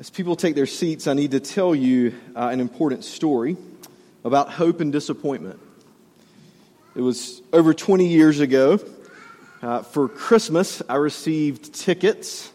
As 0.00 0.08
people 0.08 0.34
take 0.34 0.54
their 0.54 0.64
seats, 0.64 1.06
I 1.06 1.12
need 1.12 1.32
to 1.32 1.40
tell 1.40 1.74
you 1.74 2.14
uh, 2.34 2.48
an 2.50 2.58
important 2.58 3.04
story 3.04 3.58
about 4.24 4.48
hope 4.48 4.80
and 4.80 4.90
disappointment. 4.90 5.60
It 6.94 7.02
was 7.02 7.42
over 7.52 7.74
20 7.74 8.06
years 8.06 8.40
ago. 8.40 8.80
Uh, 9.60 9.82
for 9.82 10.08
Christmas, 10.08 10.80
I 10.88 10.94
received 10.94 11.74
tickets 11.74 12.50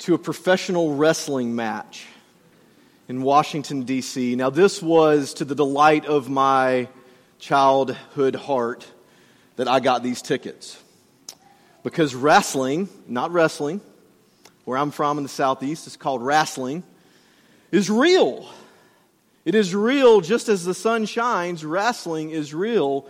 to 0.00 0.12
a 0.12 0.18
professional 0.18 0.96
wrestling 0.96 1.56
match 1.56 2.04
in 3.08 3.22
Washington, 3.22 3.84
D.C. 3.84 4.36
Now, 4.36 4.50
this 4.50 4.82
was 4.82 5.32
to 5.34 5.46
the 5.46 5.54
delight 5.54 6.04
of 6.04 6.28
my 6.28 6.88
childhood 7.38 8.34
heart 8.34 8.86
that 9.56 9.66
I 9.66 9.80
got 9.80 10.02
these 10.02 10.20
tickets. 10.20 10.78
Because 11.82 12.14
wrestling, 12.14 12.90
not 13.08 13.32
wrestling, 13.32 13.80
where 14.64 14.78
I'm 14.78 14.90
from 14.90 15.18
in 15.18 15.22
the 15.22 15.28
Southeast, 15.28 15.86
is 15.86 15.96
called 15.96 16.22
wrestling, 16.22 16.82
is 17.70 17.90
real. 17.90 18.48
It 19.44 19.54
is 19.54 19.74
real 19.74 20.20
just 20.20 20.48
as 20.48 20.64
the 20.64 20.74
sun 20.74 21.06
shines, 21.06 21.64
wrestling 21.64 22.30
is 22.30 22.54
real. 22.54 23.08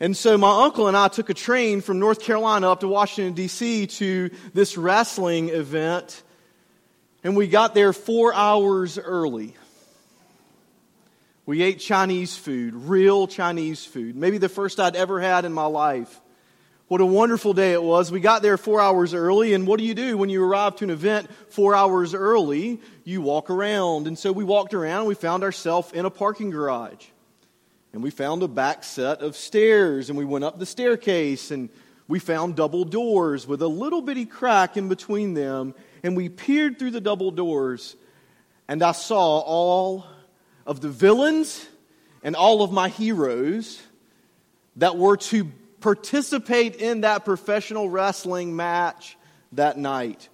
And 0.00 0.16
so 0.16 0.36
my 0.36 0.64
uncle 0.64 0.88
and 0.88 0.96
I 0.96 1.08
took 1.08 1.30
a 1.30 1.34
train 1.34 1.80
from 1.80 1.98
North 1.98 2.20
Carolina 2.20 2.70
up 2.70 2.80
to 2.80 2.88
Washington, 2.88 3.34
D.C. 3.34 3.86
to 3.86 4.30
this 4.52 4.76
wrestling 4.76 5.48
event. 5.48 6.22
And 7.24 7.36
we 7.36 7.46
got 7.46 7.74
there 7.74 7.92
four 7.92 8.34
hours 8.34 8.98
early. 8.98 9.54
We 11.46 11.62
ate 11.62 11.78
Chinese 11.78 12.36
food, 12.36 12.74
real 12.74 13.26
Chinese 13.26 13.84
food, 13.84 14.16
maybe 14.16 14.38
the 14.38 14.48
first 14.48 14.80
I'd 14.80 14.96
ever 14.96 15.20
had 15.20 15.44
in 15.44 15.52
my 15.52 15.66
life. 15.66 16.20
What 16.88 17.00
a 17.00 17.06
wonderful 17.06 17.52
day 17.52 17.72
it 17.72 17.82
was. 17.82 18.12
We 18.12 18.20
got 18.20 18.42
there 18.42 18.56
four 18.56 18.80
hours 18.80 19.12
early, 19.12 19.54
and 19.54 19.66
what 19.66 19.80
do 19.80 19.84
you 19.84 19.92
do 19.92 20.16
when 20.16 20.28
you 20.28 20.44
arrive 20.44 20.76
to 20.76 20.84
an 20.84 20.90
event 20.90 21.28
four 21.48 21.74
hours 21.74 22.14
early? 22.14 22.80
You 23.02 23.22
walk 23.22 23.50
around. 23.50 24.06
And 24.06 24.16
so 24.16 24.30
we 24.30 24.44
walked 24.44 24.72
around, 24.72 25.06
we 25.06 25.16
found 25.16 25.42
ourselves 25.42 25.90
in 25.92 26.04
a 26.04 26.10
parking 26.10 26.50
garage. 26.50 27.06
And 27.92 28.04
we 28.04 28.10
found 28.10 28.44
a 28.44 28.48
back 28.48 28.84
set 28.84 29.20
of 29.20 29.34
stairs, 29.34 30.10
and 30.10 30.16
we 30.16 30.24
went 30.24 30.44
up 30.44 30.60
the 30.60 30.66
staircase, 30.66 31.50
and 31.50 31.70
we 32.06 32.20
found 32.20 32.54
double 32.54 32.84
doors 32.84 33.48
with 33.48 33.62
a 33.62 33.68
little 33.68 34.00
bitty 34.00 34.24
crack 34.24 34.76
in 34.76 34.88
between 34.88 35.34
them. 35.34 35.74
And 36.04 36.16
we 36.16 36.28
peered 36.28 36.78
through 36.78 36.92
the 36.92 37.00
double 37.00 37.32
doors, 37.32 37.96
and 38.68 38.80
I 38.80 38.92
saw 38.92 39.40
all 39.40 40.06
of 40.64 40.80
the 40.80 40.90
villains 40.90 41.66
and 42.22 42.36
all 42.36 42.62
of 42.62 42.70
my 42.70 42.90
heroes 42.90 43.82
that 44.76 44.96
were 44.96 45.16
to 45.16 45.50
participate 45.80 46.76
in 46.76 47.02
that 47.02 47.24
professional 47.24 47.88
wrestling 47.88 48.56
match 48.56 49.16
that 49.52 49.78
night. 49.78 50.28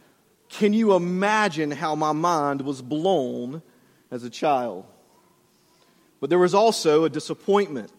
Can 0.49 0.73
you 0.73 0.95
imagine 0.95 1.71
how 1.71 1.95
my 1.95 2.13
mind 2.13 2.63
was 2.63 2.83
blown 2.83 3.63
as 4.11 4.25
a 4.25 4.31
child? 4.31 4.85
But 6.21 6.31
there 6.31 6.39
was 6.39 6.55
also 6.55 7.05
a 7.05 7.11
disappointment 7.11 7.91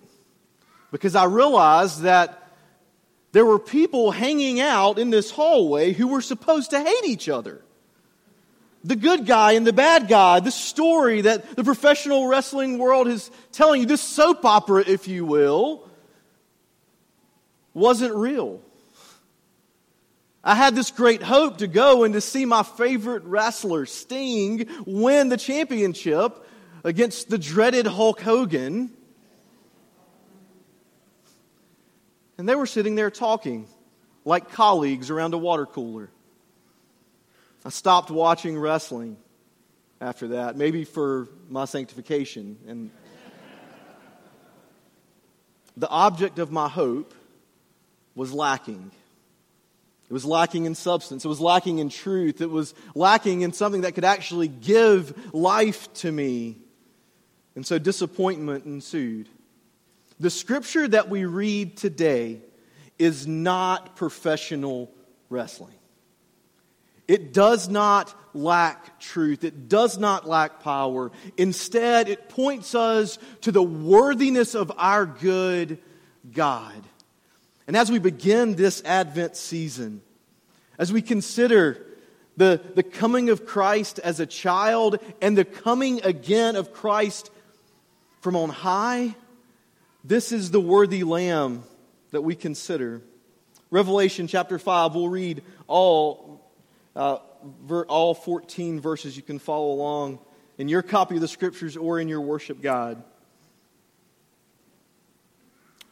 because 0.92 1.16
I 1.16 1.26
realized 1.26 2.04
that 2.04 2.40
there 3.34 3.46
were 3.46 3.60
people 3.60 4.12
hanging 4.12 4.60
out 4.60 5.00
in 5.00 5.10
this 5.10 5.32
hallway 5.32 5.92
who 5.92 6.08
were 6.08 6.22
supposed 6.22 6.70
to 6.70 6.80
hate 6.80 7.06
each 7.06 7.28
other. 7.28 7.62
The 8.84 8.96
good 8.96 9.26
guy 9.26 9.54
and 9.54 9.66
the 9.66 9.74
bad 9.74 10.08
guy, 10.08 10.40
the 10.40 10.52
story 10.52 11.22
that 11.22 11.56
the 11.56 11.64
professional 11.64 12.28
wrestling 12.28 12.78
world 12.78 13.08
is 13.08 13.32
telling 13.52 13.82
you, 13.82 13.88
this 13.88 14.02
soap 14.02 14.46
opera, 14.46 14.84
if 14.86 15.08
you 15.08 15.26
will, 15.26 15.90
wasn't 17.74 18.16
real. 18.16 18.62
I 20.44 20.56
had 20.56 20.76
this 20.76 20.92
great 20.92 21.24
hope 21.24 21.60
to 21.60 21.68
go 21.68 22.04
and 22.04 22.14
to 22.16 22.22
see 22.22 22.46
my 22.46 22.64
favorite 22.64 23.24
wrestler, 23.24 23.86
Sting, 23.86 24.68
win 24.86 25.30
the 25.30 25.38
championship 25.38 26.46
against 26.84 27.30
the 27.30 27.38
dreaded 27.38 27.88
Hulk 27.88 28.20
Hogan. 28.20 28.92
And 32.38 32.50
they 32.50 32.56
were 32.56 32.66
sitting 32.66 32.96
there 32.96 33.10
talking 33.10 33.68
like 34.26 34.52
colleagues 34.52 35.10
around 35.10 35.34
a 35.34 35.38
water 35.38 35.66
cooler. 35.66 36.10
I 37.64 37.70
stopped 37.70 38.12
watching 38.12 38.60
wrestling 38.60 39.16
after 40.02 40.30
that, 40.30 40.58
maybe 40.58 40.84
for 40.84 41.30
my 41.50 41.64
sanctification. 41.64 42.58
And 42.68 42.92
the 45.78 45.88
object 45.88 46.40
of 46.40 46.52
my 46.52 46.68
hope 46.68 47.14
was 48.16 48.34
lacking. 48.34 48.92
It 50.10 50.14
was 50.14 50.26
lacking 50.26 50.66
in 50.66 50.76
substance. 50.76 51.26
It 51.26 51.28
was 51.28 51.40
lacking 51.40 51.80
in 51.80 51.90
truth. 51.90 52.42
It 52.42 52.50
was 52.50 52.74
lacking 52.94 53.42
in 53.42 53.54
something 53.54 53.82
that 53.82 53.96
could 53.96 54.06
actually 54.06 54.48
give 54.48 55.34
life 55.34 55.92
to 55.96 56.12
me. 56.12 56.58
And 57.56 57.66
so 57.66 57.80
disappointment 57.80 58.66
ensued. 58.66 59.30
The 60.20 60.30
scripture 60.30 60.88
that 60.88 61.10
we 61.10 61.26
read 61.26 61.78
today 61.78 62.42
is 63.00 63.26
not 63.28 63.96
professional 63.96 64.92
wrestling. 65.30 65.74
It 67.08 67.34
does 67.34 67.68
not 67.68 68.14
lack 68.34 69.00
truth. 69.00 69.44
It 69.44 69.68
does 69.68 69.98
not 69.98 70.28
lack 70.28 70.62
power. 70.62 71.12
Instead, 71.38 72.08
it 72.08 72.30
points 72.30 72.76
us 72.76 73.18
to 73.42 73.52
the 73.52 73.64
worthiness 73.64 74.56
of 74.56 74.72
our 74.78 75.06
good 75.06 75.80
God. 76.32 76.82
And 77.68 77.78
as 77.78 77.92
we 77.92 78.00
begin 78.00 78.56
this 78.56 78.84
Advent 78.84 79.36
season, 79.36 80.02
as 80.78 80.92
we 80.92 81.02
consider 81.02 81.86
the, 82.36 82.62
the 82.76 82.84
coming 82.84 83.30
of 83.30 83.46
Christ 83.46 84.00
as 84.00 84.20
a 84.20 84.26
child 84.26 85.00
and 85.22 85.38
the 85.38 85.46
coming 85.46 86.04
again 86.04 86.56
of 86.56 86.74
Christ 86.74 87.30
from 88.22 88.36
on 88.36 88.50
high, 88.50 89.16
this 90.04 90.32
is 90.32 90.52
the 90.52 90.60
worthy 90.60 91.04
lamb 91.04 91.64
that 92.12 92.22
we 92.22 92.36
consider. 92.36 93.02
Revelation 93.72 94.28
chapter 94.28 94.60
5, 94.60 94.96
we'll 94.96 95.10
read 95.10 95.42
all, 95.68 96.52
uh, 96.96 97.18
all 97.88 98.14
14 98.14 98.82
verses. 98.82 99.16
You 99.16 99.24
can 99.24 99.40
follow 99.40 99.72
along 99.72 100.20
in 100.58 100.68
your 100.68 100.82
copy 100.82 101.16
of 101.16 101.22
the 101.22 101.28
scriptures 101.28 101.78
or 101.78 102.00
in 102.00 102.08
your 102.08 102.22
worship 102.22 102.62
guide. 102.62 103.02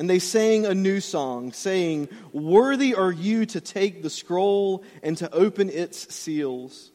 And 0.00 0.08
they 0.08 0.18
sang 0.18 0.64
a 0.64 0.74
new 0.74 0.98
song, 0.98 1.52
saying, 1.52 2.08
Worthy 2.32 2.94
are 2.94 3.12
you 3.12 3.44
to 3.44 3.60
take 3.60 4.02
the 4.02 4.08
scroll 4.08 4.82
and 5.02 5.14
to 5.18 5.30
open 5.32 5.68
its 5.68 6.12
seals, 6.12 6.90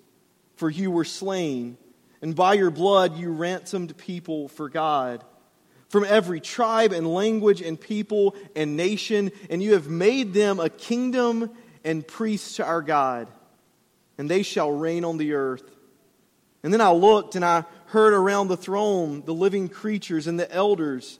for 0.56 0.70
you 0.70 0.90
were 0.90 1.06
slain 1.06 1.78
and 2.26 2.36
by 2.36 2.56
your 2.56 2.72
blood 2.72 3.20
you 3.20 3.30
ransomed 3.32 3.96
people 3.98 4.48
for 4.48 4.68
God 4.68 5.24
from 5.90 6.04
every 6.06 6.40
tribe 6.40 6.92
and 6.92 7.06
language 7.14 7.62
and 7.62 7.80
people 7.80 8.36
and 8.56 8.76
nation, 8.76 9.32
and 9.52 9.62
you 9.62 9.74
have 9.74 9.88
made 9.88 10.34
them 10.34 10.60
a 10.60 10.68
kingdom 10.68 11.52
and 11.84 12.08
priests 12.08 12.56
to 12.56 12.66
our 12.66 12.82
God, 12.82 13.28
and 14.18 14.28
they 14.28 14.42
shall 14.42 14.72
reign 14.72 15.06
on 15.06 15.18
the 15.18 15.34
earth. 15.34 15.70
And 16.64 16.74
then 16.74 16.82
I 16.82 16.90
looked 16.90 17.36
and 17.36 17.46
I 17.46 17.66
heard 17.86 18.14
around 18.14 18.48
the 18.48 18.58
throne 18.58 19.22
the 19.24 19.34
living 19.34 19.70
creatures 19.70 20.26
and 20.26 20.40
the 20.40 20.52
elders, 20.52 21.20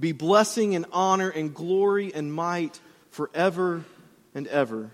be 0.00 0.12
blessing 0.12 0.74
and 0.74 0.86
honor 0.92 1.28
and 1.28 1.54
glory 1.54 2.12
and 2.14 2.32
might 2.32 2.80
forever 3.10 3.84
and 4.34 4.46
ever. 4.48 4.90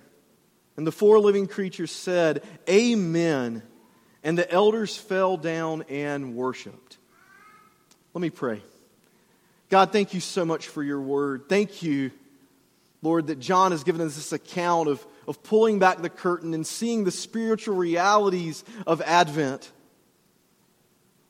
And 0.76 0.86
the 0.86 0.92
four 0.92 1.18
living 1.20 1.46
creatures 1.46 1.90
said, 1.90 2.42
Amen. 2.68 3.62
And 4.22 4.36
the 4.36 4.50
elders 4.50 4.96
fell 4.96 5.36
down 5.36 5.84
and 5.88 6.34
worshiped. 6.34 6.98
Let 8.12 8.20
me 8.20 8.30
pray. 8.30 8.60
God, 9.68 9.92
thank 9.92 10.14
you 10.14 10.20
so 10.20 10.44
much 10.44 10.68
for 10.68 10.82
your 10.82 11.00
word. 11.00 11.48
Thank 11.48 11.82
you, 11.82 12.10
Lord, 13.02 13.28
that 13.28 13.40
John 13.40 13.72
has 13.72 13.84
given 13.84 14.00
us 14.00 14.16
this 14.16 14.32
account 14.32 14.88
of, 14.88 15.04
of 15.28 15.42
pulling 15.42 15.78
back 15.78 16.02
the 16.02 16.10
curtain 16.10 16.54
and 16.54 16.66
seeing 16.66 17.04
the 17.04 17.10
spiritual 17.10 17.76
realities 17.76 18.64
of 18.86 19.00
Advent. 19.02 19.70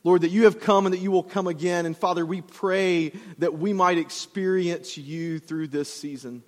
Lord, 0.07 0.21
that 0.21 0.29
you 0.29 0.45
have 0.45 0.61
come 0.61 0.87
and 0.87 0.93
that 0.93 1.01
you 1.01 1.11
will 1.11 1.25
come 1.25 1.49
again. 1.49 1.85
And 1.85 1.97
Father, 1.97 2.25
we 2.25 2.41
pray 2.41 3.09
that 3.39 3.59
we 3.59 3.73
might 3.73 3.99
experience 3.99 4.97
you 4.97 5.41
through 5.41 5.67
this 5.67 5.93
season. 5.93 6.45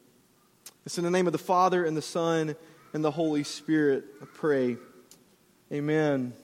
It's 0.86 0.96
in 0.96 1.02
the 1.02 1.10
name 1.10 1.26
of 1.26 1.32
the 1.32 1.40
Father 1.40 1.84
and 1.84 1.96
the 1.96 2.00
Son 2.00 2.54
and 2.92 3.04
the 3.04 3.10
Holy 3.10 3.42
Spirit. 3.42 4.04
I 4.22 4.26
pray. 4.32 4.76
Amen. 5.72 6.34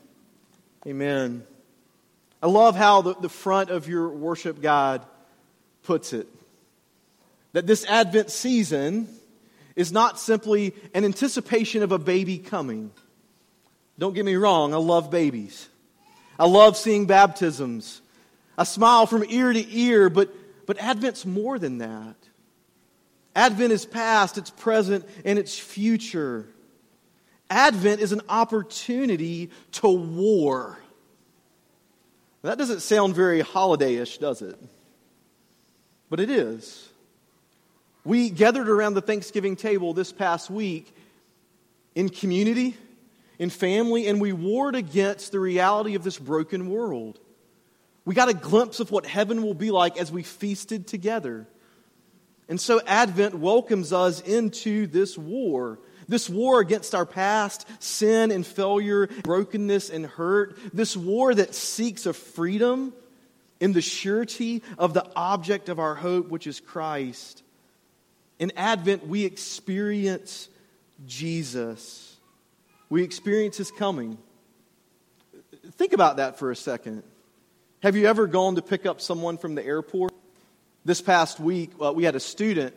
Amen. 0.89 1.45
I 2.43 2.49
love 2.49 2.75
how 2.75 3.03
the, 3.03 3.15
the 3.15 3.29
front 3.29 3.71
of 3.71 3.87
your 3.87 4.09
worship 4.09 4.61
guide 4.61 5.03
puts 5.85 6.13
it. 6.13 6.27
That 7.53 7.65
this 7.65 7.85
Advent 7.85 8.33
season 8.33 9.09
is 9.77 9.93
not 9.93 10.19
simply 10.19 10.75
an 10.95 11.05
anticipation 11.05 11.85
of 11.85 11.93
a 11.93 11.99
baby 12.01 12.39
coming. 12.39 12.91
Don't 14.01 14.15
get 14.15 14.25
me 14.25 14.35
wrong, 14.35 14.75
I 14.75 14.79
love 14.79 15.13
babies. 15.13 15.69
I 16.39 16.47
love 16.47 16.77
seeing 16.77 17.07
baptisms. 17.07 18.01
I 18.57 18.65
smile 18.65 19.07
from 19.07 19.25
ear 19.29 19.53
to 19.53 19.77
ear, 19.77 20.09
but, 20.11 20.33
but 20.67 20.79
Advent's 20.79 21.27
more 21.27 21.59
than 21.59 21.79
that. 21.79 22.17
Advent 23.37 23.73
is 23.73 23.85
past, 23.85 24.39
it's 24.39 24.51
present, 24.51 25.05
and 25.25 25.39
it's 25.39 25.59
future. 25.59 26.47
Advent 27.51 28.01
is 28.01 28.13
an 28.13 28.23
opportunity 28.29 29.51
to 29.73 29.89
war. 29.89 30.79
That 32.43 32.59
doesn't 32.59 32.81
sound 32.81 33.15
very 33.15 33.43
holidayish, 33.43 34.21
does 34.21 34.43
it? 34.43 34.59
But 36.11 36.21
it 36.21 36.31
is. 36.31 36.89
We 38.05 38.29
gathered 38.29 38.69
around 38.69 38.95
the 38.95 39.01
Thanksgiving 39.01 39.57
table 39.57 39.95
this 39.95 40.13
past 40.13 40.51
week 40.51 40.95
in 41.95 42.11
community, 42.11 42.77
in 43.39 43.51
family, 43.51 44.07
and 44.07 44.21
we 44.21 44.33
warred 44.33 44.75
against 44.75 45.33
the 45.33 45.41
reality 45.41 45.95
of 45.95 46.05
this 46.05 46.19
broken 46.19 46.71
world. 46.71 47.19
We 48.05 48.15
got 48.15 48.29
a 48.29 48.35
glimpse 48.35 48.81
of 48.81 48.91
what 48.91 49.07
heaven 49.07 49.43
will 49.43 49.55
be 49.55 49.71
like 49.71 49.97
as 49.97 50.13
we 50.13 50.23
feasted 50.23 50.87
together. 50.87 51.47
And 52.49 52.61
so 52.61 52.81
Advent 52.87 53.35
welcomes 53.35 53.93
us 53.93 54.21
into 54.21 54.87
this 54.87 55.17
war 55.17 55.79
this 56.09 56.29
war 56.29 56.61
against 56.61 56.95
our 56.95 57.07
past, 57.07 57.67
sin 57.83 58.31
and 58.31 58.47
failure, 58.47 59.07
brokenness 59.23 59.91
and 59.91 60.07
hurt. 60.07 60.59
This 60.73 60.97
war 60.97 61.35
that 61.35 61.55
seeks 61.55 62.07
a 62.07 62.13
freedom 62.13 62.93
in 63.61 63.73
the 63.73 63.81
surety 63.81 64.63
of 64.79 64.95
the 64.95 65.07
object 65.17 65.69
of 65.69 65.79
our 65.79 65.95
hope, 65.95 66.29
which 66.29 66.47
is 66.47 66.61
Christ. 66.61 67.43
In 68.39 68.53
Advent, 68.57 69.07
we 69.07 69.25
experience 69.25 70.49
Jesus. 71.07 72.04
We 72.95 73.03
experience 73.03 73.57
His 73.57 73.73
coming. 73.73 74.19
Think 75.73 75.95
about 75.95 76.19
that 76.19 76.39
for 76.39 76.53
a 76.53 76.57
second. 76.57 77.03
Have 77.83 77.97
you 77.97 78.07
ever 78.07 78.29
gone 78.29 78.55
to 78.55 78.63
pick 78.63 78.87
up 78.87 79.01
someone 79.01 79.37
from 79.37 79.57
the 79.57 79.67
airport? 79.67 80.13
This 80.85 81.03
past 81.03 81.41
week, 81.41 81.73
uh, 81.83 81.93
we 81.93 82.05
had 82.05 82.15
a 82.15 82.21
student 82.21 82.73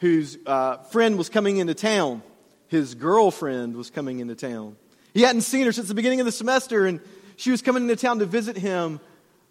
whose 0.00 0.36
uh, 0.44 0.78
friend 0.78 1.16
was 1.16 1.28
coming 1.28 1.58
into 1.58 1.74
town 1.74 2.24
his 2.66 2.96
girlfriend 2.96 3.76
was 3.76 3.88
coming 3.88 4.18
into 4.18 4.34
town. 4.34 4.74
He 5.14 5.22
hadn't 5.22 5.42
seen 5.42 5.64
her 5.64 5.70
since 5.70 5.86
the 5.86 5.94
beginning 5.94 6.18
of 6.18 6.26
the 6.26 6.32
semester, 6.32 6.84
and 6.84 6.98
she 7.36 7.52
was 7.52 7.62
coming 7.62 7.84
into 7.84 7.94
town 7.94 8.18
to 8.18 8.26
visit 8.26 8.56
him 8.56 8.98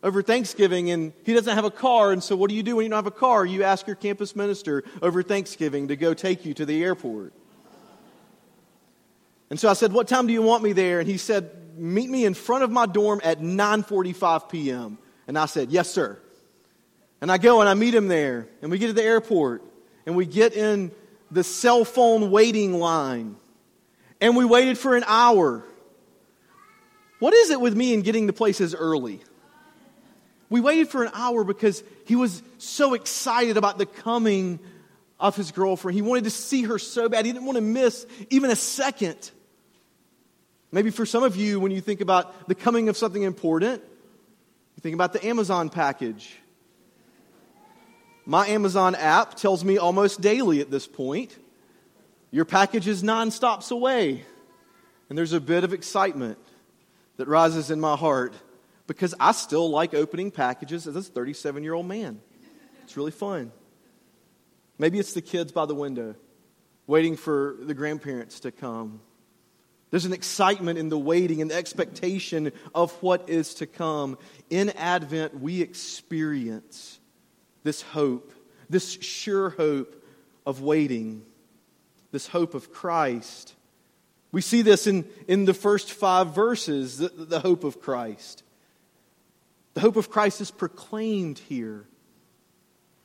over 0.03 0.21
Thanksgiving, 0.21 0.91
and 0.91 1.13
he 1.23 1.33
doesn't 1.33 1.55
have 1.55 1.63
a 1.63 1.71
car. 1.71 2.11
And 2.11 2.21
so, 2.21 2.35
what 2.35 2.49
do 2.49 2.55
you 2.57 2.63
do 2.63 2.75
when 2.75 2.83
you 2.83 2.89
don't 2.89 2.97
have 2.97 3.07
a 3.07 3.11
car? 3.11 3.45
You 3.45 3.63
ask 3.63 3.87
your 3.87 3.95
campus 3.95 4.35
minister 4.35 4.83
over 5.01 5.23
Thanksgiving 5.23 5.87
to 5.87 5.95
go 5.95 6.13
take 6.13 6.43
you 6.43 6.53
to 6.55 6.65
the 6.65 6.83
airport. 6.83 7.31
And 9.49 9.59
so 9.59 9.69
I 9.69 9.73
said, 9.73 9.93
"What 9.93 10.07
time 10.07 10.27
do 10.27 10.33
you 10.33 10.41
want 10.41 10.63
me 10.63 10.73
there?" 10.73 10.99
And 10.99 11.09
he 11.09 11.17
said, 11.17 11.49
"Meet 11.77 12.09
me 12.09 12.25
in 12.25 12.33
front 12.33 12.63
of 12.63 12.71
my 12.71 12.85
dorm 12.85 13.21
at 13.23 13.41
9:45 13.41 14.49
p.m." 14.49 14.97
And 15.27 15.37
I 15.37 15.45
said, 15.45 15.71
"Yes, 15.71 15.89
sir." 15.89 16.19
And 17.21 17.31
I 17.31 17.37
go 17.37 17.59
and 17.59 17.69
I 17.69 17.73
meet 17.73 17.93
him 17.93 18.07
there, 18.07 18.47
and 18.61 18.71
we 18.71 18.77
get 18.77 18.87
to 18.87 18.93
the 18.93 19.03
airport, 19.03 19.63
and 20.05 20.15
we 20.15 20.25
get 20.25 20.53
in 20.53 20.91
the 21.31 21.43
cell 21.43 21.83
phone 21.83 22.31
waiting 22.31 22.73
line. 22.73 23.35
And 24.21 24.35
we 24.35 24.45
waited 24.45 24.77
for 24.77 24.95
an 24.95 25.03
hour. 25.07 25.63
What 27.19 27.33
is 27.33 27.49
it 27.49 27.59
with 27.59 27.75
me 27.75 27.93
in 27.93 28.01
getting 28.01 28.27
to 28.27 28.33
places 28.33 28.73
early? 28.73 29.21
We 30.49 30.61
waited 30.61 30.89
for 30.89 31.03
an 31.03 31.11
hour 31.13 31.43
because 31.43 31.83
he 32.05 32.15
was 32.15 32.41
so 32.57 32.93
excited 32.93 33.57
about 33.57 33.77
the 33.77 33.85
coming 33.85 34.59
of 35.19 35.35
his 35.35 35.51
girlfriend. 35.51 35.95
He 35.95 36.01
wanted 36.01 36.23
to 36.23 36.29
see 36.29 36.63
her 36.63 36.79
so 36.79 37.09
bad. 37.09 37.25
He 37.25 37.31
didn't 37.31 37.45
want 37.45 37.57
to 37.57 37.61
miss 37.61 38.05
even 38.29 38.49
a 38.49 38.55
second. 38.55 39.31
Maybe 40.71 40.91
for 40.91 41.05
some 41.05 41.23
of 41.23 41.35
you, 41.35 41.59
when 41.59 41.71
you 41.71 41.81
think 41.81 42.01
about 42.01 42.47
the 42.47 42.55
coming 42.55 42.89
of 42.89 42.97
something 42.97 43.23
important, 43.23 43.81
you 44.75 44.81
think 44.81 44.93
about 44.93 45.13
the 45.13 45.25
Amazon 45.25 45.69
package. 45.69 46.35
My 48.25 48.47
Amazon 48.47 48.95
app 48.95 49.35
tells 49.35 49.65
me 49.65 49.77
almost 49.77 50.21
daily 50.21 50.61
at 50.61 50.69
this 50.69 50.87
point 50.87 51.37
your 52.31 52.45
package 52.45 52.87
is 52.87 53.03
non 53.03 53.31
stops 53.31 53.71
away. 53.71 54.23
And 55.09 55.17
there's 55.17 55.33
a 55.33 55.41
bit 55.41 55.63
of 55.63 55.73
excitement 55.73 56.37
that 57.17 57.27
rises 57.27 57.71
in 57.71 57.79
my 57.79 57.95
heart 57.95 58.35
because 58.85 59.15
I 59.19 59.31
still 59.31 59.69
like 59.69 59.93
opening 59.93 60.29
packages 60.29 60.87
as 60.87 60.95
a 60.95 61.01
37 61.01 61.63
year 61.63 61.73
old 61.73 61.87
man. 61.87 62.21
It's 62.83 62.95
really 62.95 63.11
fun. 63.11 63.51
Maybe 64.77 64.99
it's 64.99 65.13
the 65.13 65.21
kids 65.21 65.51
by 65.51 65.65
the 65.65 65.75
window 65.75 66.15
waiting 66.87 67.15
for 67.15 67.57
the 67.59 67.73
grandparents 67.73 68.39
to 68.41 68.51
come. 68.51 69.01
There's 69.91 70.05
an 70.05 70.13
excitement 70.13 70.77
in 70.77 70.89
the 70.89 70.99
waiting 70.99 71.41
and 71.41 71.49
the 71.49 71.55
expectation 71.55 72.51
of 72.75 72.91
what 73.01 73.29
is 73.29 73.55
to 73.55 73.67
come. 73.67 74.17
In 74.49 74.69
Advent, 74.71 75.39
we 75.39 75.61
experience 75.61 76.99
this 77.63 77.81
hope, 77.81 78.31
this 78.69 78.91
sure 79.01 79.49
hope 79.49 80.03
of 80.45 80.61
waiting, 80.61 81.23
this 82.11 82.27
hope 82.27 82.53
of 82.53 82.71
Christ. 82.71 83.55
We 84.31 84.41
see 84.41 84.61
this 84.61 84.85
in, 84.85 85.07
in 85.27 85.45
the 85.45 85.55
first 85.55 85.91
five 85.91 86.35
verses, 86.35 86.99
the, 86.99 87.09
the 87.09 87.39
hope 87.39 87.63
of 87.63 87.81
Christ. 87.81 88.43
The 89.73 89.81
hope 89.81 89.95
of 89.95 90.09
Christ 90.09 90.39
is 90.39 90.51
proclaimed 90.51 91.39
here. 91.39 91.85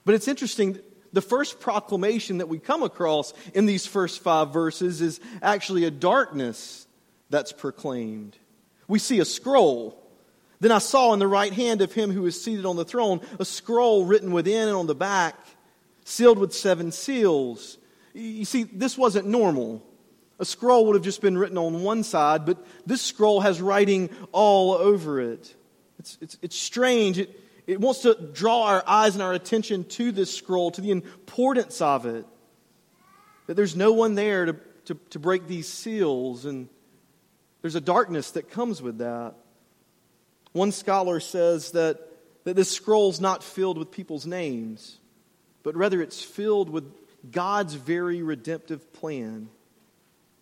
But 0.04 0.14
it's 0.14 0.28
interesting, 0.28 0.78
the 1.14 1.22
first 1.22 1.60
proclamation 1.60 2.38
that 2.38 2.48
we 2.48 2.58
come 2.58 2.82
across 2.82 3.32
in 3.54 3.66
these 3.66 3.86
first 3.86 4.22
five 4.22 4.52
verses 4.52 5.00
is 5.00 5.20
actually 5.40 5.84
a 5.84 5.90
darkness 5.90 6.86
that's 7.30 7.52
proclaimed. 7.52 8.36
We 8.86 8.98
see 8.98 9.20
a 9.20 9.24
scroll 9.24 9.98
then 10.64 10.72
I 10.72 10.78
saw 10.78 11.12
in 11.12 11.18
the 11.18 11.28
right 11.28 11.52
hand 11.52 11.82
of 11.82 11.92
him 11.92 12.10
who 12.10 12.22
was 12.22 12.42
seated 12.42 12.64
on 12.64 12.76
the 12.76 12.86
throne 12.86 13.20
a 13.38 13.44
scroll 13.44 14.06
written 14.06 14.32
within 14.32 14.68
and 14.68 14.76
on 14.76 14.86
the 14.86 14.94
back, 14.94 15.34
sealed 16.04 16.38
with 16.38 16.54
seven 16.54 16.90
seals. 16.90 17.76
You 18.14 18.46
see, 18.46 18.62
this 18.62 18.96
wasn't 18.96 19.26
normal. 19.26 19.82
A 20.38 20.44
scroll 20.46 20.86
would 20.86 20.94
have 20.94 21.04
just 21.04 21.20
been 21.20 21.36
written 21.36 21.58
on 21.58 21.82
one 21.82 22.02
side, 22.02 22.46
but 22.46 22.64
this 22.86 23.02
scroll 23.02 23.42
has 23.42 23.60
writing 23.60 24.08
all 24.32 24.72
over 24.72 25.20
it. 25.20 25.54
It's, 25.98 26.16
it's, 26.22 26.38
it's 26.40 26.56
strange. 26.56 27.18
It, 27.18 27.38
it 27.66 27.80
wants 27.80 28.00
to 28.00 28.14
draw 28.14 28.64
our 28.64 28.84
eyes 28.86 29.14
and 29.14 29.22
our 29.22 29.32
attention 29.32 29.84
to 29.84 30.12
this 30.12 30.34
scroll, 30.34 30.70
to 30.72 30.80
the 30.80 30.90
importance 30.90 31.80
of 31.80 32.06
it. 32.06 32.26
That 33.46 33.54
there's 33.54 33.76
no 33.76 33.92
one 33.92 34.14
there 34.14 34.46
to, 34.46 34.56
to, 34.86 34.94
to 35.10 35.18
break 35.18 35.46
these 35.46 35.68
seals, 35.68 36.44
and 36.44 36.68
there's 37.62 37.74
a 37.74 37.80
darkness 37.80 38.32
that 38.32 38.50
comes 38.50 38.82
with 38.82 38.98
that. 38.98 39.34
One 40.52 40.72
scholar 40.72 41.20
says 41.20 41.72
that, 41.72 41.98
that 42.44 42.54
this 42.54 42.70
scroll's 42.70 43.20
not 43.20 43.42
filled 43.42 43.78
with 43.78 43.90
people's 43.90 44.26
names, 44.26 44.98
but 45.62 45.76
rather 45.76 46.00
it's 46.00 46.22
filled 46.22 46.68
with 46.68 46.84
God's 47.30 47.74
very 47.74 48.22
redemptive 48.22 48.92
plan. 48.92 49.48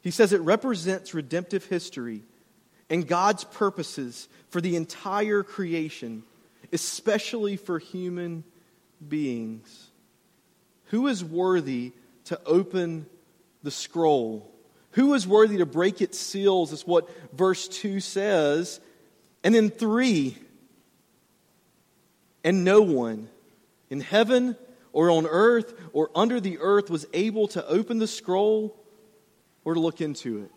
He 0.03 0.11
says 0.11 0.33
it 0.33 0.41
represents 0.41 1.15
redemptive 1.15 1.65
history 1.67 2.23
and 2.91 3.07
God's 3.07 3.45
purposes 3.45 4.29
for 4.51 4.61
the 4.61 4.77
entire 4.77 5.43
creation, 5.43 6.25
especially 6.73 7.57
for 7.57 7.79
human 7.79 8.45
beings. 9.07 9.91
Who 10.87 11.07
is 11.07 11.25
worthy 11.25 11.93
to 12.25 12.41
open 12.47 13.07
the 13.63 13.71
scroll? 13.71 14.51
Who 14.93 15.15
is 15.15 15.27
worthy 15.27 15.59
to 15.59 15.67
break 15.67 16.01
its 16.01 16.19
seals, 16.19 16.73
is 16.73 16.87
what 16.87 17.09
verse 17.35 17.69
2 17.69 18.01
says. 18.01 18.81
And 19.45 19.55
then 19.55 19.71
3 19.71 20.37
and 22.45 22.65
no 22.65 22.83
one 22.83 23.29
in 23.91 24.01
heaven 24.01 24.57
or 24.93 25.11
on 25.11 25.27
earth 25.27 25.75
or 25.93 26.11
under 26.15 26.41
the 26.41 26.59
earth 26.59 26.91
was 26.91 27.07
able 27.13 27.49
to 27.49 27.67
open 27.67 27.99
the 27.99 28.07
scroll 28.07 28.77
or 29.65 29.75
to 29.75 29.81
look 29.81 30.01
into 30.01 30.43
it. 30.45 30.51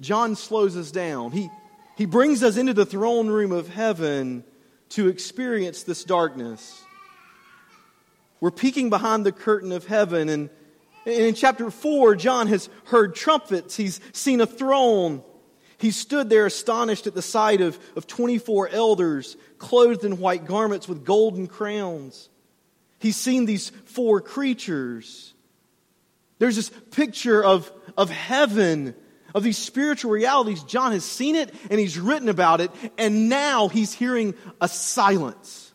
John 0.00 0.34
slows 0.34 0.76
us 0.76 0.90
down. 0.90 1.30
He, 1.30 1.48
he 1.96 2.06
brings 2.06 2.42
us 2.42 2.56
into 2.56 2.74
the 2.74 2.86
throne 2.86 3.28
room 3.28 3.52
of 3.52 3.68
heaven 3.68 4.44
to 4.90 5.08
experience 5.08 5.82
this 5.82 6.04
darkness. 6.04 6.82
We're 8.40 8.50
peeking 8.50 8.90
behind 8.90 9.24
the 9.24 9.32
curtain 9.32 9.72
of 9.72 9.86
heaven, 9.86 10.28
and, 10.28 10.50
in 11.04 11.34
chapter 11.34 11.70
4, 11.70 12.14
John 12.14 12.46
has 12.48 12.68
heard 12.84 13.14
trumpets, 13.14 13.76
he's 13.76 14.00
seen 14.12 14.40
a 14.40 14.46
throne. 14.46 15.22
He 15.78 15.90
stood 15.90 16.30
there 16.30 16.46
astonished 16.46 17.08
at 17.08 17.14
the 17.14 17.22
sight 17.22 17.60
of, 17.60 17.78
of 17.96 18.06
24 18.06 18.68
elders 18.68 19.36
clothed 19.58 20.04
in 20.04 20.18
white 20.18 20.44
garments 20.44 20.88
with 20.88 21.04
golden 21.04 21.48
crowns. 21.48 22.28
He's 23.00 23.16
seen 23.16 23.46
these 23.46 23.70
four 23.86 24.20
creatures. 24.20 25.34
There's 26.38 26.54
this 26.54 26.70
picture 26.92 27.42
of, 27.42 27.70
of 27.96 28.10
heaven, 28.10 28.94
of 29.34 29.42
these 29.42 29.58
spiritual 29.58 30.10
realities. 30.10 30.62
John 30.62 30.92
has 30.92 31.04
seen 31.04 31.36
it 31.36 31.54
and 31.70 31.78
he's 31.78 31.98
written 31.98 32.28
about 32.28 32.60
it, 32.60 32.70
and 32.98 33.28
now 33.28 33.68
he's 33.68 33.92
hearing 33.92 34.34
a 34.60 34.68
silence. 34.68 35.72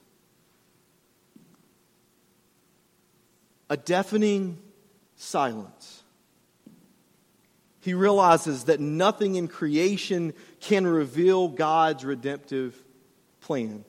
A 3.69 3.77
deafening 3.77 4.57
silence 5.15 5.97
he 7.87 7.93
realizes 7.93 8.65
that 8.65 8.81
nothing 8.81 9.35
in 9.35 9.47
creation 9.47 10.33
can 10.59 10.85
reveal 10.85 11.47
God's 11.47 12.03
redemptive 12.03 12.75
plan. 13.39 13.85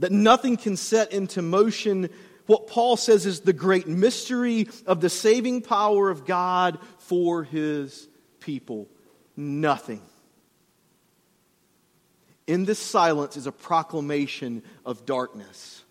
That 0.00 0.12
nothing 0.12 0.58
can 0.58 0.76
set 0.76 1.10
into 1.10 1.40
motion 1.40 2.10
what 2.44 2.66
Paul 2.66 2.98
says 2.98 3.24
is 3.24 3.40
the 3.40 3.54
great 3.54 3.88
mystery 3.88 4.68
of 4.86 5.00
the 5.00 5.08
saving 5.08 5.62
power 5.62 6.10
of 6.10 6.26
God 6.26 6.78
for 6.98 7.42
his 7.42 8.06
people. 8.44 8.88
Nothing. 9.36 10.02
In 12.46 12.64
this 12.64 12.78
silence 12.78 13.36
is 13.36 13.46
a 13.46 13.52
proclamation 13.52 14.62
of 14.84 15.06
darkness. 15.06 15.82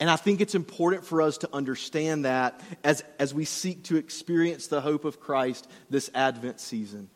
And 0.00 0.10
I 0.10 0.16
think 0.16 0.40
it's 0.40 0.54
important 0.54 1.04
for 1.04 1.22
us 1.22 1.38
to 1.38 1.48
understand 1.52 2.24
that 2.24 2.60
as, 2.82 3.04
as 3.18 3.34
we 3.34 3.44
seek 3.44 3.84
to 3.84 3.96
experience 3.96 4.66
the 4.66 4.80
hope 4.80 5.04
of 5.04 5.20
Christ 5.20 5.68
this 5.88 6.10
Advent 6.14 6.60
season. 6.60 7.08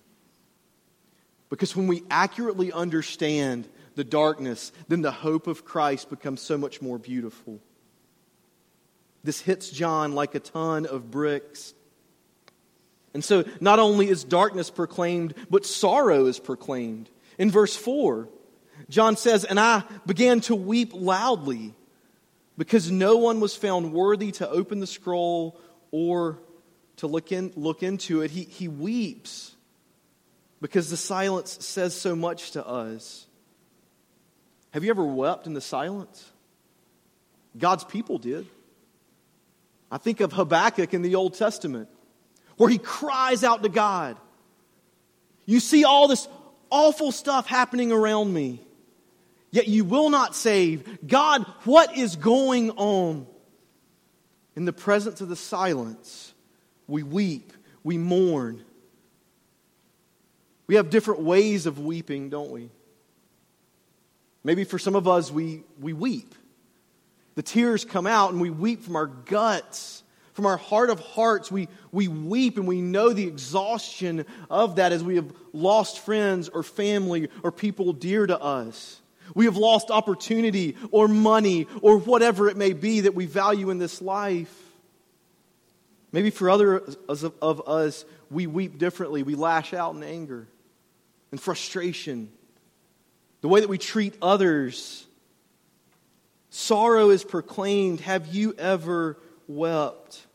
Because 1.49 1.75
when 1.75 1.89
we 1.89 2.03
accurately 2.11 2.73
understand 2.73 3.69
the 3.97 4.05
darkness, 4.05 4.73
then 4.89 5.03
the 5.03 5.11
hope 5.11 5.47
of 5.47 5.65
Christ 5.65 6.09
becomes 6.09 6.41
so 6.41 6.57
much 6.57 6.81
more 6.81 6.99
beautiful. 6.99 7.61
This 9.25 9.41
hits 9.41 9.69
John 9.71 10.15
like 10.15 10.35
a 10.35 10.41
ton 10.41 10.87
of 10.87 11.11
bricks. 11.11 11.75
And 13.13 13.25
so 13.25 13.45
not 13.61 13.79
only 13.79 14.09
is 14.09 14.23
darkness 14.25 14.71
proclaimed, 14.71 15.35
but 15.49 15.67
sorrow 15.67 16.27
is 16.27 16.39
proclaimed. 16.39 17.11
In 17.39 17.51
verse 17.51 17.77
4, 17.77 18.29
John 18.89 19.17
says, 19.17 19.45
And 19.45 19.59
I 19.59 19.83
began 20.07 20.41
to 20.43 20.55
weep 20.55 20.93
loudly 20.95 21.75
because 22.57 22.91
no 22.91 23.17
one 23.17 23.41
was 23.41 23.57
found 23.57 23.93
worthy 23.93 24.33
to 24.33 24.49
open 24.49 24.81
the 24.81 24.87
scroll 24.87 25.59
or 25.91 26.39
to 26.97 27.07
look, 27.07 27.33
in, 27.33 27.53
look 27.57 27.83
into 27.83 28.21
it. 28.21 28.31
He, 28.31 28.45
he 28.45 28.69
weeps 28.69 29.55
because 30.61 30.91
the 30.91 30.97
silence 30.97 31.59
says 31.65 31.95
so 31.95 32.15
much 32.15 32.53
to 32.53 32.67
us. 32.67 33.27
Have 34.73 34.85
you 34.85 34.91
ever 34.91 35.05
wept 35.05 35.47
in 35.47 35.55
the 35.55 35.61
silence? 35.61 36.31
God's 37.59 37.85
people 37.85 38.19
did. 38.19 38.47
I 39.91 39.99
think 39.99 40.21
of 40.21 40.33
Habakkuk 40.33 40.95
in 40.95 41.03
the 41.03 41.17
Old 41.17 41.35
Testament, 41.35 41.89
where 42.61 42.69
he 42.69 42.79
cries 42.79 43.43
out 43.43 43.63
to 43.63 43.71
God. 43.71 44.17
You 45.47 45.61
see 45.61 45.85
all 45.85 46.09
this 46.09 46.29
awful 46.69 47.11
stuff 47.11 47.47
happening 47.47 47.91
around 47.91 48.33
me 48.33 48.61
yet 49.51 49.69
you 49.69 49.85
will 49.85 50.11
not 50.11 50.35
save. 50.35 51.07
God, 51.07 51.45
what 51.65 51.97
is 51.97 52.17
going 52.17 52.71
on? 52.73 53.27
In 54.57 54.65
the 54.65 54.73
presence 54.73 55.21
of 55.21 55.29
the 55.29 55.37
silence, 55.37 56.35
we 56.87 57.03
weep, 57.03 57.53
we 57.83 57.99
mourn. 57.99 58.65
We 60.67 60.75
have 60.75 60.91
different 60.91 61.21
ways 61.21 61.67
of 61.67 61.79
weeping, 61.79 62.31
don't 62.31 62.51
we? 62.51 62.69
Maybe 64.43 64.65
for 64.65 64.79
some 64.79 64.97
of 64.97 65.07
us, 65.07 65.31
we, 65.31 65.63
we 65.81 65.93
weep. 65.93 66.35
The 67.37 67.43
tears 67.43 67.85
come 67.85 68.07
out 68.07 68.33
and 68.33 68.41
we 68.41 68.51
weep 68.51 68.83
from 68.83 68.97
our 68.97 69.07
guts, 69.07 70.03
from 70.33 70.47
our 70.47 70.57
heart 70.57 70.91
of 70.91 71.01
hearts. 71.01 71.51
We, 71.51 71.69
we 71.93 72.09
weep 72.09 72.57
and 72.57 72.67
we 72.67 72.81
know 72.81 73.13
the 73.13 73.27
exhaustion 73.27 74.25
of 74.49 74.77
that 74.77 74.93
as 74.93 75.03
we 75.03 75.17
have 75.17 75.33
lost 75.53 76.01
friends 76.01 76.49
or 76.49 76.63
family 76.63 77.29
or 77.43 77.53
people 77.53 77.93
dear 77.93 78.27
to 78.27 78.41
us. 78.41 79.01
We 79.35 79.45
have 79.45 79.57
lost 79.57 79.91
opportunity 79.91 80.77
or 80.91 81.09
money 81.09 81.67
or 81.83 81.99
whatever 81.99 82.49
it 82.49 82.57
may 82.57 82.73
be 82.73 83.03
that 83.03 83.15
we 83.15 83.27
value 83.27 83.71
in 83.71 83.79
this 83.79 84.03
life. 84.03 84.55
Maybe 86.13 86.31
for 86.31 86.51
others 86.51 86.97
of 87.09 87.69
us, 87.69 88.05
we 88.31 88.47
weep 88.47 88.79
differently. 88.79 89.23
We 89.23 89.37
lash 89.37 89.73
out 89.73 89.95
in 89.95 90.03
anger 90.03 90.49
and 91.31 91.41
frustration. 91.41 92.31
The 93.43 93.49
way 93.49 93.61
that 93.61 93.69
we 93.69 93.79
treat 93.79 94.15
others. 94.21 95.07
Sorrow 96.51 97.11
is 97.11 97.23
proclaimed. 97.23 98.01
Have 98.01 98.35
you 98.35 98.55
ever 98.59 99.17
wept? 99.55 100.27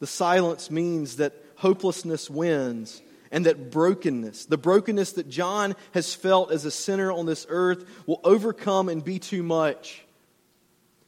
The 0.00 0.06
silence 0.06 0.70
means 0.70 1.16
that 1.16 1.34
hopelessness 1.56 2.30
wins 2.30 3.02
and 3.30 3.46
that 3.46 3.70
brokenness, 3.70 4.46
the 4.46 4.56
brokenness 4.56 5.12
that 5.12 5.28
John 5.28 5.74
has 5.92 6.14
felt 6.14 6.50
as 6.50 6.64
a 6.64 6.70
sinner 6.70 7.12
on 7.12 7.26
this 7.26 7.46
earth, 7.48 7.84
will 8.06 8.20
overcome 8.24 8.88
and 8.88 9.04
be 9.04 9.18
too 9.18 9.42
much. 9.42 10.04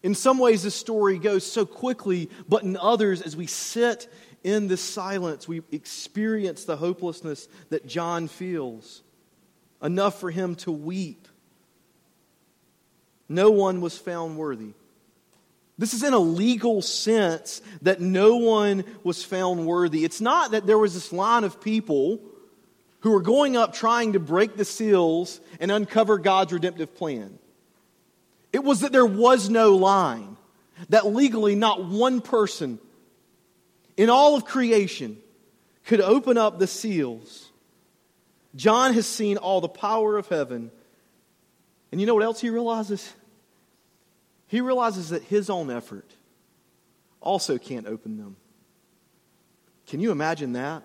In 0.02 0.14
some 0.14 0.38
ways, 0.38 0.62
this 0.62 0.74
story 0.74 1.18
goes 1.18 1.50
so 1.50 1.66
quickly, 1.66 2.30
but 2.48 2.62
in 2.62 2.76
others, 2.76 3.20
as 3.22 3.36
we 3.36 3.46
sit 3.46 4.10
in 4.42 4.68
this 4.68 4.80
silence, 4.80 5.46
we 5.46 5.62
experience 5.72 6.64
the 6.64 6.76
hopelessness 6.76 7.48
that 7.68 7.86
John 7.86 8.28
feels. 8.28 9.02
Enough 9.82 10.18
for 10.20 10.30
him 10.30 10.56
to 10.56 10.72
weep. 10.72 11.28
No 13.28 13.50
one 13.50 13.80
was 13.80 13.96
found 13.96 14.36
worthy. 14.36 14.72
This 15.80 15.94
is 15.94 16.02
in 16.02 16.12
a 16.12 16.18
legal 16.18 16.82
sense 16.82 17.62
that 17.80 18.02
no 18.02 18.36
one 18.36 18.84
was 19.02 19.24
found 19.24 19.66
worthy. 19.66 20.04
It's 20.04 20.20
not 20.20 20.50
that 20.50 20.66
there 20.66 20.76
was 20.76 20.92
this 20.92 21.10
line 21.10 21.42
of 21.42 21.62
people 21.62 22.20
who 23.00 23.12
were 23.12 23.22
going 23.22 23.56
up 23.56 23.72
trying 23.72 24.12
to 24.12 24.20
break 24.20 24.58
the 24.58 24.66
seals 24.66 25.40
and 25.58 25.70
uncover 25.70 26.18
God's 26.18 26.52
redemptive 26.52 26.94
plan. 26.96 27.38
It 28.52 28.62
was 28.62 28.80
that 28.80 28.92
there 28.92 29.06
was 29.06 29.48
no 29.48 29.74
line, 29.76 30.36
that 30.90 31.06
legally 31.06 31.54
not 31.54 31.82
one 31.82 32.20
person 32.20 32.78
in 33.96 34.10
all 34.10 34.36
of 34.36 34.44
creation 34.44 35.16
could 35.86 36.02
open 36.02 36.36
up 36.36 36.58
the 36.58 36.66
seals. 36.66 37.50
John 38.54 38.92
has 38.92 39.06
seen 39.06 39.38
all 39.38 39.62
the 39.62 39.68
power 39.68 40.18
of 40.18 40.28
heaven. 40.28 40.70
And 41.90 42.02
you 42.02 42.06
know 42.06 42.12
what 42.12 42.24
else 42.24 42.38
he 42.38 42.50
realizes? 42.50 43.14
He 44.50 44.60
realizes 44.60 45.10
that 45.10 45.22
his 45.22 45.48
own 45.48 45.70
effort 45.70 46.10
also 47.20 47.56
can't 47.58 47.86
open 47.86 48.16
them. 48.16 48.36
Can 49.86 50.00
you 50.00 50.10
imagine 50.10 50.52
that? 50.52 50.82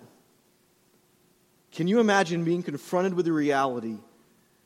Can 1.72 1.88
you 1.88 2.00
imagine 2.00 2.44
being 2.44 2.64
confronted 2.64 3.14
with 3.14 3.26
the 3.26 3.34
reality 3.34 3.98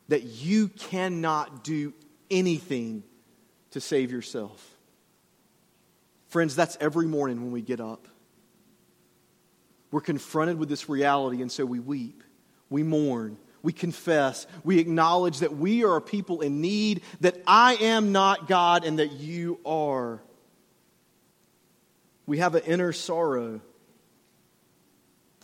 that 0.10 0.24
you 0.24 0.68
cannot 0.68 1.64
do 1.64 1.94
anything 2.30 3.04
to 3.72 3.80
save 3.80 4.12
yourself. 4.12 4.78
Friends, 6.28 6.56
that's 6.56 6.78
every 6.80 7.06
morning 7.06 7.42
when 7.42 7.52
we 7.52 7.62
get 7.62 7.80
up. 7.80 8.08
We're 9.92 10.02
confronted 10.02 10.60
with 10.60 10.70
this 10.70 10.90
reality, 10.90 11.42
and 11.42 11.52
so 11.52 11.66
we 11.66 11.80
weep, 11.80 12.24
we 12.70 12.84
mourn, 12.84 13.38
we 13.62 13.74
confess, 13.74 14.48
we 14.64 14.80
acknowledge 14.80 15.40
that 15.40 15.56
we 15.56 15.84
are 15.84 15.98
a 15.98 16.02
people 16.02 16.42
in 16.42 16.62
need, 16.62 17.02
that 17.22 17.42
I 17.46 17.76
am 17.76 18.12
not 18.12 18.48
God, 18.48 18.86
and 18.86 19.00
that 19.00 19.12
you 19.12 19.60
are. 19.66 20.22
We 22.26 22.38
have 22.38 22.56
an 22.56 22.64
inner 22.64 22.94
sorrow. 22.94 23.60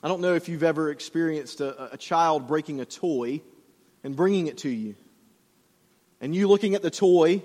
I 0.03 0.07
don't 0.07 0.21
know 0.21 0.35
if 0.35 0.47
you've 0.47 0.63
ever 0.63 0.91
experienced 0.91 1.61
a, 1.61 1.93
a 1.93 1.97
child 1.97 2.47
breaking 2.47 2.79
a 2.79 2.85
toy 2.85 3.41
and 4.03 4.15
bringing 4.15 4.47
it 4.47 4.59
to 4.59 4.69
you. 4.69 4.95
And 6.21 6.35
you 6.35 6.47
looking 6.47 6.75
at 6.75 6.81
the 6.81 6.91
toy, 6.91 7.41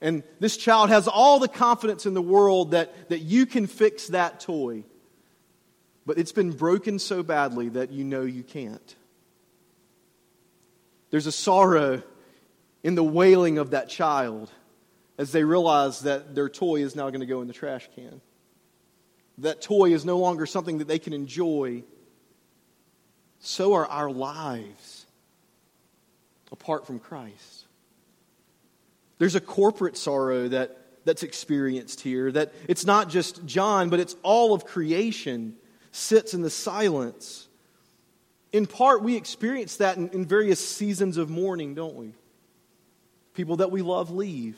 and 0.00 0.22
this 0.40 0.56
child 0.56 0.88
has 0.88 1.06
all 1.06 1.38
the 1.38 1.48
confidence 1.48 2.06
in 2.06 2.14
the 2.14 2.22
world 2.22 2.72
that, 2.72 3.10
that 3.10 3.20
you 3.20 3.46
can 3.46 3.66
fix 3.66 4.08
that 4.08 4.40
toy. 4.40 4.84
But 6.04 6.18
it's 6.18 6.32
been 6.32 6.50
broken 6.50 6.98
so 6.98 7.22
badly 7.22 7.68
that 7.70 7.92
you 7.92 8.04
know 8.04 8.22
you 8.22 8.42
can't. 8.42 8.96
There's 11.12 11.26
a 11.26 11.32
sorrow 11.32 12.02
in 12.82 12.94
the 12.94 13.04
wailing 13.04 13.58
of 13.58 13.70
that 13.70 13.90
child 13.90 14.50
as 15.18 15.30
they 15.30 15.44
realize 15.44 16.00
that 16.00 16.34
their 16.34 16.48
toy 16.48 16.82
is 16.82 16.96
now 16.96 17.10
going 17.10 17.20
to 17.20 17.26
go 17.26 17.42
in 17.42 17.46
the 17.46 17.52
trash 17.52 17.88
can. 17.94 18.22
That 19.38 19.60
toy 19.60 19.92
is 19.92 20.06
no 20.06 20.18
longer 20.18 20.46
something 20.46 20.78
that 20.78 20.88
they 20.88 20.98
can 20.98 21.12
enjoy. 21.12 21.84
So 23.40 23.74
are 23.74 23.86
our 23.86 24.10
lives 24.10 25.04
apart 26.50 26.86
from 26.86 26.98
Christ. 26.98 27.66
There's 29.18 29.34
a 29.34 29.40
corporate 29.40 29.98
sorrow 29.98 30.48
that, 30.48 30.78
that's 31.04 31.22
experienced 31.22 32.00
here, 32.00 32.32
that 32.32 32.54
it's 32.68 32.86
not 32.86 33.10
just 33.10 33.44
John, 33.44 33.90
but 33.90 34.00
it's 34.00 34.16
all 34.22 34.54
of 34.54 34.64
creation 34.64 35.56
sits 35.90 36.32
in 36.32 36.40
the 36.40 36.50
silence. 36.50 37.48
In 38.52 38.66
part, 38.66 39.02
we 39.02 39.16
experience 39.16 39.76
that 39.76 39.96
in, 39.96 40.10
in 40.10 40.26
various 40.26 40.66
seasons 40.66 41.16
of 41.16 41.30
mourning, 41.30 41.74
don't 41.74 41.94
we? 41.94 42.12
People 43.34 43.56
that 43.56 43.70
we 43.70 43.80
love 43.82 44.10
leave. 44.10 44.56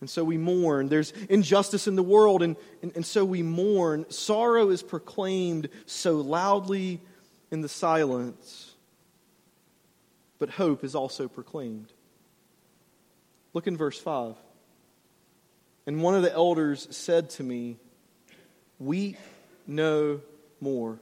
And 0.00 0.10
so 0.10 0.24
we 0.24 0.36
mourn. 0.36 0.88
There's 0.88 1.12
injustice 1.28 1.86
in 1.86 1.94
the 1.94 2.02
world, 2.02 2.42
and, 2.42 2.56
and, 2.82 2.90
and, 2.96 3.06
so 3.06 3.24
we 3.24 3.42
mourn. 3.42 4.04
Sorrow 4.08 4.70
is 4.70 4.82
proclaimed 4.82 5.68
so 5.86 6.16
loudly 6.16 7.00
in 7.52 7.60
the 7.60 7.68
silence, 7.68 8.74
but 10.40 10.48
hope 10.50 10.82
is 10.82 10.96
also 10.96 11.28
proclaimed. 11.28 11.92
Look 13.52 13.68
in 13.68 13.76
verse 13.76 14.00
5. 14.00 14.34
And 15.86 16.02
one 16.02 16.14
of 16.16 16.22
the 16.22 16.32
elders 16.32 16.88
said 16.90 17.30
to 17.30 17.44
me, 17.44 17.76
Weep 18.80 19.18
no 19.68 20.20
more. 20.60 20.98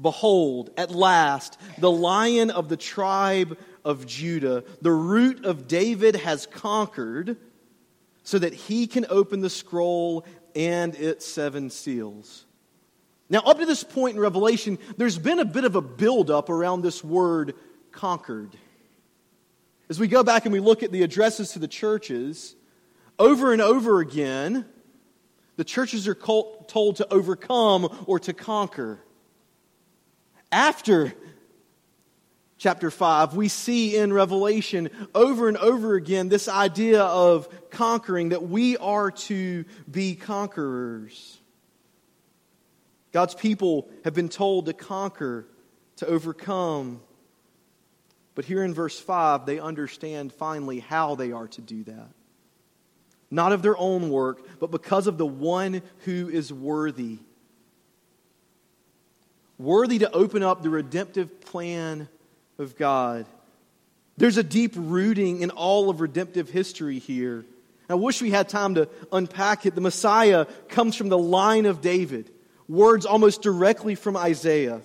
Behold, 0.00 0.70
at 0.76 0.90
last, 0.90 1.58
the 1.78 1.90
lion 1.90 2.50
of 2.50 2.68
the 2.68 2.76
tribe 2.76 3.56
of 3.84 4.06
Judah, 4.06 4.64
the 4.82 4.90
root 4.90 5.44
of 5.44 5.68
David, 5.68 6.16
has 6.16 6.46
conquered 6.46 7.36
so 8.24 8.38
that 8.38 8.54
he 8.54 8.86
can 8.86 9.06
open 9.08 9.40
the 9.40 9.50
scroll 9.50 10.24
and 10.56 10.94
its 10.94 11.26
seven 11.26 11.70
seals. 11.70 12.46
Now, 13.30 13.40
up 13.40 13.58
to 13.58 13.66
this 13.66 13.84
point 13.84 14.16
in 14.16 14.22
Revelation, 14.22 14.78
there's 14.96 15.18
been 15.18 15.38
a 15.38 15.44
bit 15.44 15.64
of 15.64 15.76
a 15.76 15.80
buildup 15.80 16.50
around 16.50 16.82
this 16.82 17.02
word 17.02 17.54
conquered. 17.92 18.56
As 19.88 20.00
we 20.00 20.08
go 20.08 20.22
back 20.22 20.44
and 20.44 20.52
we 20.52 20.60
look 20.60 20.82
at 20.82 20.92
the 20.92 21.02
addresses 21.02 21.52
to 21.52 21.58
the 21.58 21.68
churches, 21.68 22.56
over 23.18 23.52
and 23.52 23.62
over 23.62 24.00
again, 24.00 24.66
the 25.56 25.64
churches 25.64 26.08
are 26.08 26.14
told 26.14 26.96
to 26.96 27.12
overcome 27.12 28.04
or 28.06 28.18
to 28.20 28.32
conquer. 28.32 29.00
After 30.54 31.12
chapter 32.58 32.88
5, 32.88 33.34
we 33.34 33.48
see 33.48 33.96
in 33.96 34.12
Revelation 34.12 34.88
over 35.12 35.48
and 35.48 35.56
over 35.56 35.96
again 35.96 36.28
this 36.28 36.46
idea 36.46 37.02
of 37.02 37.48
conquering, 37.70 38.28
that 38.28 38.44
we 38.48 38.76
are 38.76 39.10
to 39.10 39.64
be 39.90 40.14
conquerors. 40.14 41.40
God's 43.10 43.34
people 43.34 43.88
have 44.04 44.14
been 44.14 44.28
told 44.28 44.66
to 44.66 44.72
conquer, 44.72 45.48
to 45.96 46.06
overcome. 46.06 47.00
But 48.36 48.44
here 48.44 48.62
in 48.62 48.74
verse 48.74 49.00
5, 49.00 49.46
they 49.46 49.58
understand 49.58 50.32
finally 50.32 50.78
how 50.78 51.16
they 51.16 51.32
are 51.32 51.48
to 51.48 51.62
do 51.62 51.82
that. 51.82 52.10
Not 53.28 53.50
of 53.50 53.62
their 53.62 53.76
own 53.76 54.08
work, 54.08 54.60
but 54.60 54.70
because 54.70 55.08
of 55.08 55.18
the 55.18 55.26
one 55.26 55.82
who 56.04 56.28
is 56.28 56.52
worthy. 56.52 57.18
Worthy 59.58 60.00
to 60.00 60.12
open 60.12 60.42
up 60.42 60.62
the 60.62 60.70
redemptive 60.70 61.40
plan 61.40 62.08
of 62.58 62.76
God. 62.76 63.26
There's 64.16 64.36
a 64.36 64.42
deep 64.42 64.72
rooting 64.76 65.42
in 65.42 65.50
all 65.50 65.90
of 65.90 66.00
redemptive 66.00 66.50
history 66.50 66.98
here. 66.98 67.44
I 67.88 67.94
wish 67.94 68.22
we 68.22 68.30
had 68.30 68.48
time 68.48 68.76
to 68.76 68.88
unpack 69.12 69.66
it. 69.66 69.74
The 69.74 69.80
Messiah 69.80 70.46
comes 70.68 70.96
from 70.96 71.08
the 71.08 71.18
line 71.18 71.66
of 71.66 71.80
David, 71.80 72.30
words 72.68 73.06
almost 73.06 73.42
directly 73.42 73.94
from 73.94 74.16
Isaiah. 74.16 74.80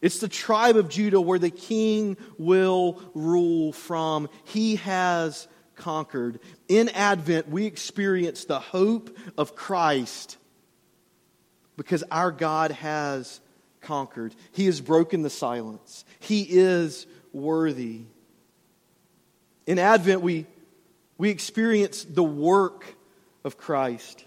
It's 0.00 0.18
the 0.18 0.28
tribe 0.28 0.76
of 0.76 0.88
Judah 0.88 1.20
where 1.20 1.38
the 1.38 1.50
king 1.50 2.16
will 2.38 3.00
rule 3.14 3.72
from. 3.72 4.28
He 4.44 4.76
has 4.76 5.46
conquered. 5.76 6.40
In 6.68 6.88
Advent, 6.88 7.48
we 7.48 7.66
experience 7.66 8.44
the 8.44 8.60
hope 8.60 9.16
of 9.38 9.54
Christ 9.54 10.38
because 11.76 12.02
our 12.10 12.32
God 12.32 12.72
has 12.72 13.40
conquered. 13.82 14.34
He 14.52 14.66
has 14.66 14.80
broken 14.80 15.22
the 15.22 15.30
silence. 15.30 16.04
He 16.20 16.42
is 16.42 17.06
worthy. 17.32 18.02
In 19.66 19.78
Advent, 19.78 20.22
we, 20.22 20.46
we 21.18 21.30
experience 21.30 22.04
the 22.04 22.22
work 22.22 22.94
of 23.44 23.56
Christ. 23.56 24.24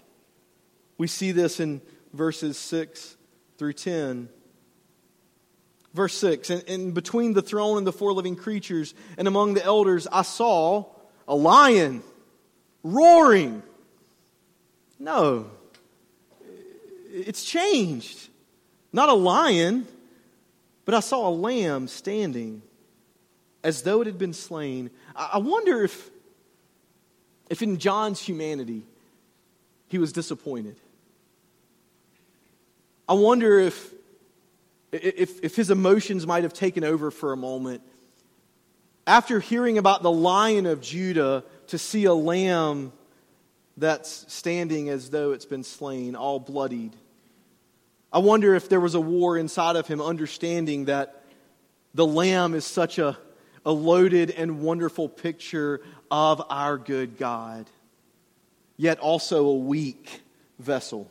We 0.98 1.06
see 1.06 1.32
this 1.32 1.60
in 1.60 1.80
verses 2.12 2.56
6 2.58 3.16
through 3.58 3.74
10. 3.74 4.28
Verse 5.94 6.14
6 6.18 6.50
and, 6.50 6.68
and 6.68 6.94
between 6.94 7.32
the 7.32 7.40
throne 7.40 7.78
and 7.78 7.86
the 7.86 7.92
four 7.92 8.12
living 8.12 8.36
creatures, 8.36 8.94
and 9.16 9.26
among 9.26 9.54
the 9.54 9.64
elders, 9.64 10.06
I 10.06 10.22
saw 10.22 10.84
a 11.26 11.34
lion 11.34 12.02
roaring. 12.82 13.62
No, 14.98 15.50
it's 17.10 17.44
changed. 17.44 18.28
Not 18.96 19.10
a 19.10 19.14
lion, 19.14 19.86
but 20.86 20.94
I 20.94 21.00
saw 21.00 21.28
a 21.28 21.30
lamb 21.30 21.86
standing 21.86 22.62
as 23.62 23.82
though 23.82 24.00
it 24.00 24.06
had 24.06 24.16
been 24.16 24.32
slain. 24.32 24.88
I 25.14 25.36
wonder 25.36 25.84
if, 25.84 26.08
if 27.50 27.60
in 27.60 27.76
John's 27.76 28.22
humanity, 28.22 28.84
he 29.88 29.98
was 29.98 30.14
disappointed. 30.14 30.76
I 33.06 33.12
wonder 33.12 33.58
if, 33.58 33.92
if, 34.92 35.44
if 35.44 35.56
his 35.56 35.70
emotions 35.70 36.26
might 36.26 36.44
have 36.44 36.54
taken 36.54 36.82
over 36.82 37.10
for 37.10 37.34
a 37.34 37.36
moment. 37.36 37.82
After 39.06 39.40
hearing 39.40 39.76
about 39.76 40.02
the 40.02 40.10
lion 40.10 40.64
of 40.64 40.80
Judah, 40.80 41.44
to 41.66 41.76
see 41.76 42.06
a 42.06 42.14
lamb 42.14 42.94
that's 43.76 44.24
standing 44.32 44.88
as 44.88 45.10
though 45.10 45.32
it's 45.32 45.44
been 45.44 45.64
slain, 45.64 46.16
all 46.16 46.40
bloodied. 46.40 46.96
I 48.12 48.18
wonder 48.18 48.54
if 48.54 48.68
there 48.68 48.80
was 48.80 48.94
a 48.94 49.00
war 49.00 49.36
inside 49.36 49.76
of 49.76 49.86
him, 49.86 50.00
understanding 50.00 50.86
that 50.86 51.22
the 51.94 52.06
Lamb 52.06 52.54
is 52.54 52.64
such 52.64 52.98
a, 52.98 53.18
a 53.64 53.72
loaded 53.72 54.30
and 54.30 54.60
wonderful 54.60 55.08
picture 55.08 55.80
of 56.10 56.42
our 56.48 56.78
good 56.78 57.18
God, 57.18 57.66
yet 58.76 58.98
also 59.00 59.46
a 59.46 59.56
weak 59.56 60.22
vessel. 60.58 61.10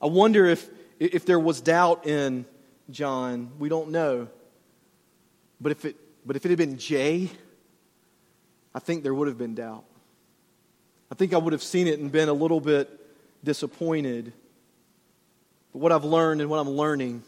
I 0.00 0.06
wonder 0.06 0.46
if, 0.46 0.68
if 0.98 1.26
there 1.26 1.38
was 1.38 1.60
doubt 1.60 2.06
in 2.06 2.44
John. 2.90 3.50
We 3.58 3.68
don't 3.68 3.90
know. 3.90 4.28
But 5.60 5.72
if 5.72 5.84
it, 5.84 5.96
but 6.26 6.34
if 6.36 6.44
it 6.44 6.48
had 6.48 6.58
been 6.58 6.78
Jay, 6.78 7.30
I 8.74 8.78
think 8.78 9.02
there 9.02 9.14
would 9.14 9.28
have 9.28 9.38
been 9.38 9.54
doubt. 9.54 9.84
I 11.10 11.14
think 11.14 11.34
I 11.34 11.36
would 11.36 11.52
have 11.52 11.62
seen 11.62 11.86
it 11.86 11.98
and 11.98 12.10
been 12.10 12.28
a 12.28 12.32
little 12.32 12.60
bit 12.60 12.88
disappointed. 13.44 14.32
But 15.72 15.80
what 15.80 15.92
I've 15.92 16.04
learned 16.04 16.40
and 16.40 16.50
what 16.50 16.58
I'm 16.58 16.70
learning 16.70 17.22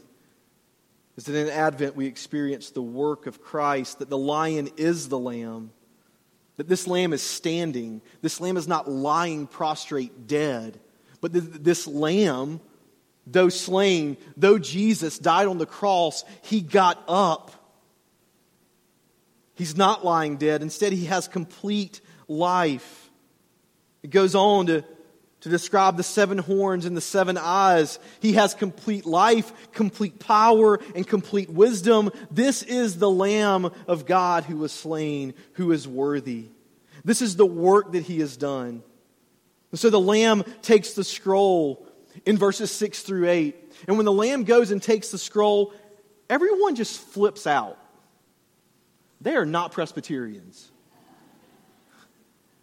is 1.16 1.24
that 1.24 1.36
in 1.36 1.48
Advent 1.48 1.96
we 1.96 2.06
experience 2.06 2.70
the 2.70 2.82
work 2.82 3.26
of 3.26 3.40
Christ, 3.42 4.00
that 4.00 4.10
the 4.10 4.18
lion 4.18 4.68
is 4.76 5.08
the 5.08 5.18
lamb, 5.18 5.70
that 6.56 6.68
this 6.68 6.86
lamb 6.86 7.12
is 7.12 7.22
standing. 7.22 8.02
This 8.20 8.40
lamb 8.40 8.56
is 8.56 8.68
not 8.68 8.90
lying 8.90 9.46
prostrate 9.46 10.26
dead, 10.26 10.78
but 11.20 11.32
this 11.32 11.86
lamb, 11.86 12.60
though 13.26 13.48
slain, 13.48 14.16
though 14.36 14.58
Jesus 14.58 15.18
died 15.18 15.46
on 15.46 15.58
the 15.58 15.66
cross, 15.66 16.24
he 16.42 16.60
got 16.60 17.02
up. 17.08 17.52
He's 19.54 19.76
not 19.76 20.04
lying 20.04 20.36
dead. 20.36 20.62
Instead, 20.62 20.92
he 20.92 21.06
has 21.06 21.28
complete 21.28 22.00
life. 22.28 23.10
It 24.02 24.10
goes 24.10 24.34
on 24.34 24.66
to, 24.66 24.84
to 25.44 25.50
describe 25.50 25.98
the 25.98 26.02
seven 26.02 26.38
horns 26.38 26.86
and 26.86 26.96
the 26.96 27.02
seven 27.02 27.36
eyes. 27.36 27.98
He 28.20 28.32
has 28.32 28.54
complete 28.54 29.04
life, 29.04 29.52
complete 29.72 30.18
power, 30.18 30.80
and 30.94 31.06
complete 31.06 31.50
wisdom. 31.50 32.10
This 32.30 32.62
is 32.62 32.96
the 32.96 33.10
Lamb 33.10 33.70
of 33.86 34.06
God 34.06 34.44
who 34.44 34.56
was 34.56 34.72
slain, 34.72 35.34
who 35.52 35.70
is 35.72 35.86
worthy. 35.86 36.46
This 37.04 37.20
is 37.20 37.36
the 37.36 37.44
work 37.44 37.92
that 37.92 38.04
he 38.04 38.20
has 38.20 38.38
done. 38.38 38.82
And 39.70 39.78
so 39.78 39.90
the 39.90 40.00
Lamb 40.00 40.44
takes 40.62 40.94
the 40.94 41.04
scroll 41.04 41.86
in 42.24 42.38
verses 42.38 42.70
6 42.70 43.02
through 43.02 43.28
8. 43.28 43.72
And 43.86 43.98
when 43.98 44.06
the 44.06 44.12
Lamb 44.12 44.44
goes 44.44 44.70
and 44.70 44.82
takes 44.82 45.10
the 45.10 45.18
scroll, 45.18 45.74
everyone 46.30 46.74
just 46.74 46.98
flips 46.98 47.46
out. 47.46 47.76
They 49.20 49.36
are 49.36 49.44
not 49.44 49.72
Presbyterians. 49.72 50.70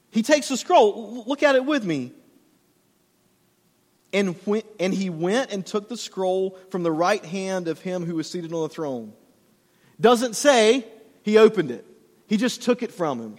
He 0.09 0.23
takes 0.23 0.49
the 0.49 0.57
scroll. 0.57 1.25
Look 1.27 1.43
at 1.43 1.55
it 1.55 1.63
with 1.63 1.85
me. 1.85 2.13
And, 4.13 4.35
when, 4.45 4.63
and 4.79 4.93
he 4.93 5.09
went 5.09 5.51
and 5.51 5.65
took 5.65 5.87
the 5.87 5.97
scroll 5.97 6.57
from 6.69 6.83
the 6.83 6.91
right 6.91 7.23
hand 7.23 7.67
of 7.67 7.79
him 7.79 8.05
who 8.05 8.15
was 8.15 8.29
seated 8.29 8.51
on 8.53 8.63
the 8.63 8.69
throne. 8.69 9.13
Doesn't 9.99 10.35
say 10.35 10.85
he 11.23 11.37
opened 11.37 11.71
it, 11.71 11.85
he 12.27 12.37
just 12.37 12.61
took 12.61 12.83
it 12.83 12.91
from 12.91 13.19
him. 13.19 13.37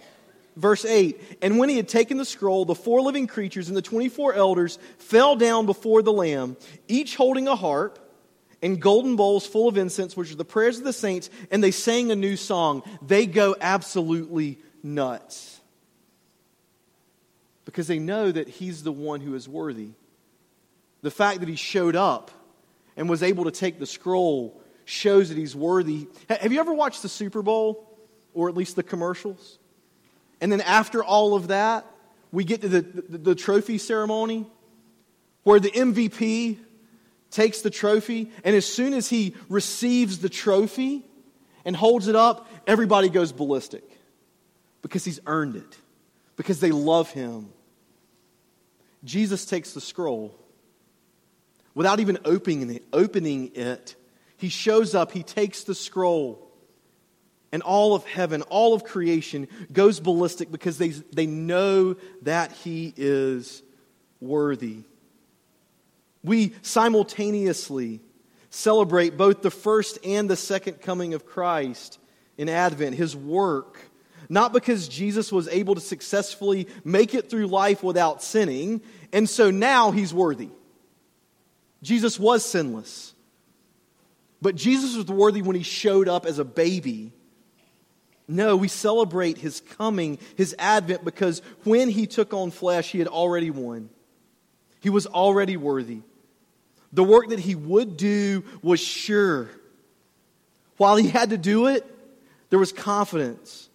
Verse 0.55 0.85
8 0.85 1.39
And 1.41 1.57
when 1.57 1.69
he 1.69 1.77
had 1.77 1.87
taken 1.87 2.17
the 2.17 2.25
scroll, 2.25 2.65
the 2.65 2.75
four 2.75 3.01
living 3.01 3.27
creatures 3.27 3.67
and 3.67 3.77
the 3.77 3.81
24 3.81 4.33
elders 4.33 4.79
fell 4.97 5.35
down 5.35 5.65
before 5.65 6.01
the 6.01 6.13
Lamb, 6.13 6.57
each 6.87 7.15
holding 7.15 7.47
a 7.47 7.55
harp 7.55 7.99
and 8.61 8.81
golden 8.81 9.15
bowls 9.15 9.45
full 9.45 9.67
of 9.67 9.77
incense, 9.77 10.15
which 10.15 10.31
are 10.31 10.35
the 10.37 10.45
prayers 10.45 10.77
of 10.77 10.85
the 10.85 10.93
saints, 10.93 11.29
and 11.51 11.63
they 11.63 11.71
sang 11.71 12.11
a 12.11 12.15
new 12.15 12.37
song. 12.37 12.81
They 13.01 13.25
go 13.25 13.55
absolutely 13.59 14.59
nuts 14.81 15.59
because 17.65 17.87
they 17.87 17.99
know 17.99 18.31
that 18.31 18.47
he's 18.47 18.83
the 18.83 18.91
one 18.91 19.21
who 19.21 19.35
is 19.35 19.49
worthy. 19.49 19.89
The 21.03 21.11
fact 21.11 21.41
that 21.41 21.49
he 21.49 21.55
showed 21.55 21.95
up 21.95 22.31
and 22.97 23.09
was 23.09 23.21
able 23.21 23.43
to 23.43 23.51
take 23.51 23.77
the 23.77 23.85
scroll 23.85 24.59
shows 24.85 25.29
that 25.29 25.37
he's 25.37 25.55
worthy. 25.55 26.07
Have 26.29 26.51
you 26.51 26.59
ever 26.59 26.73
watched 26.73 27.01
the 27.01 27.09
Super 27.09 27.41
Bowl 27.41 27.87
or 28.33 28.49
at 28.49 28.55
least 28.55 28.75
the 28.75 28.83
commercials? 28.83 29.59
And 30.41 30.51
then 30.51 30.61
after 30.61 31.03
all 31.03 31.35
of 31.35 31.49
that, 31.49 31.85
we 32.31 32.43
get 32.43 32.61
to 32.61 32.69
the, 32.69 32.81
the, 32.81 33.17
the 33.17 33.35
trophy 33.35 33.77
ceremony 33.77 34.47
where 35.43 35.59
the 35.59 35.71
MVP 35.71 36.57
takes 37.31 37.61
the 37.61 37.69
trophy, 37.69 38.31
and 38.43 38.55
as 38.55 38.65
soon 38.65 38.93
as 38.93 39.09
he 39.09 39.35
receives 39.49 40.19
the 40.19 40.29
trophy 40.29 41.03
and 41.65 41.75
holds 41.75 42.07
it 42.07 42.15
up, 42.15 42.47
everybody 42.65 43.09
goes 43.09 43.31
ballistic 43.31 43.83
because 44.81 45.03
he's 45.03 45.19
earned 45.25 45.55
it, 45.55 45.77
because 46.37 46.59
they 46.59 46.71
love 46.71 47.11
him. 47.11 47.49
Jesus 49.03 49.45
takes 49.45 49.73
the 49.73 49.81
scroll 49.81 50.33
without 51.75 51.99
even 51.99 52.17
opening 52.25 52.69
it, 52.69 52.83
opening 52.93 53.51
it. 53.55 53.95
He 54.37 54.49
shows 54.49 54.93
up, 54.95 55.11
he 55.11 55.23
takes 55.23 55.63
the 55.63 55.75
scroll, 55.75 56.51
and 57.51 57.61
all 57.61 57.95
of 57.95 58.05
heaven, 58.05 58.41
all 58.43 58.73
of 58.73 58.83
creation 58.83 59.47
goes 59.71 59.99
ballistic 59.99 60.51
because 60.51 60.77
they, 60.77 60.89
they 60.89 61.27
know 61.27 61.95
that 62.23 62.51
he 62.51 62.93
is 62.97 63.61
worthy 64.19 64.83
we 66.23 66.53
simultaneously 66.61 68.01
celebrate 68.49 69.17
both 69.17 69.41
the 69.41 69.51
first 69.51 69.99
and 70.05 70.29
the 70.29 70.35
second 70.35 70.81
coming 70.81 71.13
of 71.13 71.25
Christ 71.25 71.99
in 72.37 72.49
Advent, 72.49 72.95
his 72.95 73.15
work. 73.15 73.79
Not 74.29 74.53
because 74.53 74.87
Jesus 74.87 75.31
was 75.31 75.47
able 75.49 75.75
to 75.75 75.81
successfully 75.81 76.67
make 76.83 77.13
it 77.13 77.29
through 77.29 77.47
life 77.47 77.83
without 77.83 78.23
sinning, 78.23 78.81
and 79.11 79.29
so 79.29 79.51
now 79.51 79.91
he's 79.91 80.13
worthy. 80.13 80.49
Jesus 81.83 82.19
was 82.19 82.43
sinless. 82.43 83.13
But 84.41 84.55
Jesus 84.55 84.95
was 84.95 85.05
worthy 85.05 85.41
when 85.41 85.55
he 85.55 85.63
showed 85.63 86.09
up 86.09 86.25
as 86.25 86.39
a 86.39 86.43
baby. 86.43 87.13
No, 88.27 88.57
we 88.57 88.67
celebrate 88.67 89.37
his 89.37 89.61
coming, 89.61 90.17
his 90.35 90.55
advent, 90.57 91.05
because 91.05 91.41
when 91.63 91.89
he 91.89 92.07
took 92.07 92.33
on 92.33 92.51
flesh, 92.51 92.91
he 92.91 92.99
had 92.99 93.07
already 93.07 93.51
won. 93.51 93.89
He 94.79 94.89
was 94.89 95.07
already 95.07 95.55
worthy. 95.55 96.01
The 96.91 97.03
work 97.03 97.29
that 97.29 97.39
he 97.39 97.55
would 97.55 97.97
do 97.97 98.43
was 98.61 98.79
sure. 98.79 99.49
While 100.77 100.95
he 100.95 101.07
had 101.07 101.29
to 101.29 101.37
do 101.37 101.67
it, 101.67 101.85
there 102.49 102.59
was 102.59 102.71
confidence. 102.71 103.69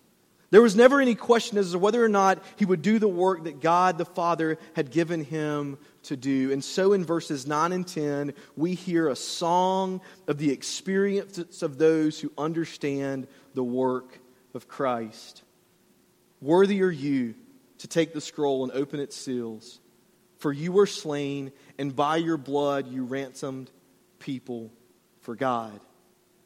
There 0.50 0.62
was 0.62 0.76
never 0.76 1.00
any 1.00 1.14
question 1.14 1.58
as 1.58 1.72
to 1.72 1.78
whether 1.78 2.02
or 2.02 2.08
not 2.08 2.42
he 2.56 2.64
would 2.64 2.80
do 2.80 2.98
the 2.98 3.08
work 3.08 3.44
that 3.44 3.60
God 3.60 3.98
the 3.98 4.04
Father 4.04 4.58
had 4.74 4.90
given 4.90 5.24
him 5.24 5.78
to 6.04 6.16
do. 6.16 6.52
And 6.52 6.62
so 6.62 6.92
in 6.92 7.04
verses 7.04 7.46
9 7.46 7.72
and 7.72 7.87
10, 7.87 8.34
we 8.56 8.74
hear 8.74 9.08
a 9.08 9.16
song 9.16 10.00
of 10.26 10.38
the 10.38 10.50
experience 10.50 11.62
of 11.62 11.78
those 11.78 12.20
who 12.20 12.32
understand 12.38 13.26
the 13.54 13.64
work 13.64 14.18
of 14.54 14.68
Christ. 14.68 15.42
Worthy 16.40 16.82
are 16.82 16.90
you 16.90 17.34
to 17.78 17.88
take 17.88 18.12
the 18.12 18.20
scroll 18.20 18.64
and 18.64 18.72
open 18.72 19.00
its 19.00 19.16
seals, 19.16 19.80
for 20.38 20.52
you 20.52 20.72
were 20.72 20.87
slain 20.87 21.52
and 21.78 21.94
by 21.94 22.16
your 22.16 22.37
blood 22.37 22.88
you 22.88 23.04
ransomed 23.04 23.70
people 24.18 24.70
for 25.20 25.34
God. 25.34 25.78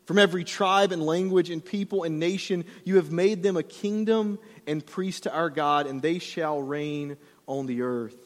From 0.06 0.18
every 0.18 0.44
tribe 0.44 0.92
and 0.92 1.02
language 1.02 1.48
and 1.48 1.64
people 1.64 2.02
and 2.02 2.18
nation, 2.18 2.64
you 2.84 2.96
have 2.96 3.12
made 3.12 3.42
them 3.42 3.56
a 3.56 3.62
kingdom 3.62 4.38
and 4.66 4.84
priests 4.84 5.22
to 5.22 5.32
our 5.32 5.48
God, 5.48 5.86
and 5.86 6.02
they 6.02 6.18
shall 6.18 6.60
reign 6.60 7.16
on 7.46 7.66
the 7.66 7.82
earth. 7.82 8.21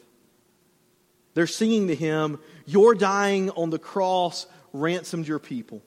They're 1.37 1.45
singing 1.45 1.89
to 1.89 1.93
him, 1.93 2.39
Your 2.65 2.95
dying 2.95 3.51
on 3.51 3.69
the 3.69 3.77
cross 3.77 4.47
ransomed 4.73 5.27
your 5.27 5.37
people. 5.37 5.83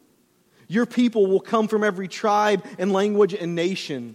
Your 0.68 0.86
people 0.86 1.26
will 1.26 1.40
come 1.40 1.66
from 1.66 1.82
every 1.82 2.06
tribe 2.06 2.64
and 2.78 2.92
language 2.92 3.34
and 3.34 3.56
nation. 3.56 4.14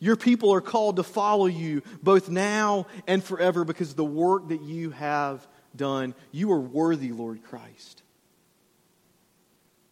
Your 0.00 0.16
people 0.16 0.52
are 0.52 0.60
called 0.60 0.96
to 0.96 1.04
follow 1.04 1.46
you 1.46 1.84
both 2.02 2.28
now 2.28 2.88
and 3.06 3.22
forever 3.22 3.64
because 3.64 3.90
of 3.90 3.96
the 3.96 4.04
work 4.04 4.48
that 4.48 4.60
you 4.60 4.90
have 4.90 5.46
done. 5.76 6.16
You 6.32 6.50
are 6.50 6.60
worthy, 6.60 7.12
Lord 7.12 7.44
Christ. 7.44 8.02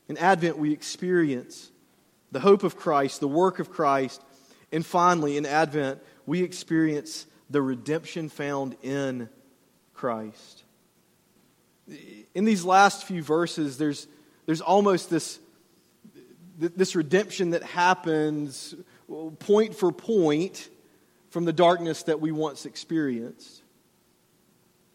In 0.09 0.19
Advent, 0.19 0.59
we 0.59 0.73
experience 0.73 1.71
the 2.33 2.41
hope 2.41 2.65
of 2.65 2.77
Christ, 2.77 3.21
the 3.21 3.29
work 3.29 3.61
of 3.61 3.71
Christ, 3.71 4.21
and 4.73 4.85
finally, 4.85 5.37
in 5.37 5.47
Advent, 5.47 6.01
we 6.27 6.43
experience 6.43 7.27
the 7.49 7.63
redemption 7.63 8.29
found 8.29 8.75
in 8.83 9.29
Christ. 10.03 10.65
In 12.35 12.45
these 12.45 12.65
last 12.65 13.05
few 13.05 13.23
verses, 13.23 13.79
there's, 13.79 14.09
there's 14.47 14.61
almost 14.61 15.11
this, 15.11 15.39
this 16.59 16.97
redemption 16.97 17.51
that 17.51 17.63
happens 17.63 18.75
point 19.39 19.77
for 19.77 19.93
point 19.93 20.71
from 21.31 21.45
the 21.45 21.53
darkness 21.53 22.03
that 22.03 22.21
we 22.21 22.33
once 22.33 22.67
experienced. 22.67 23.63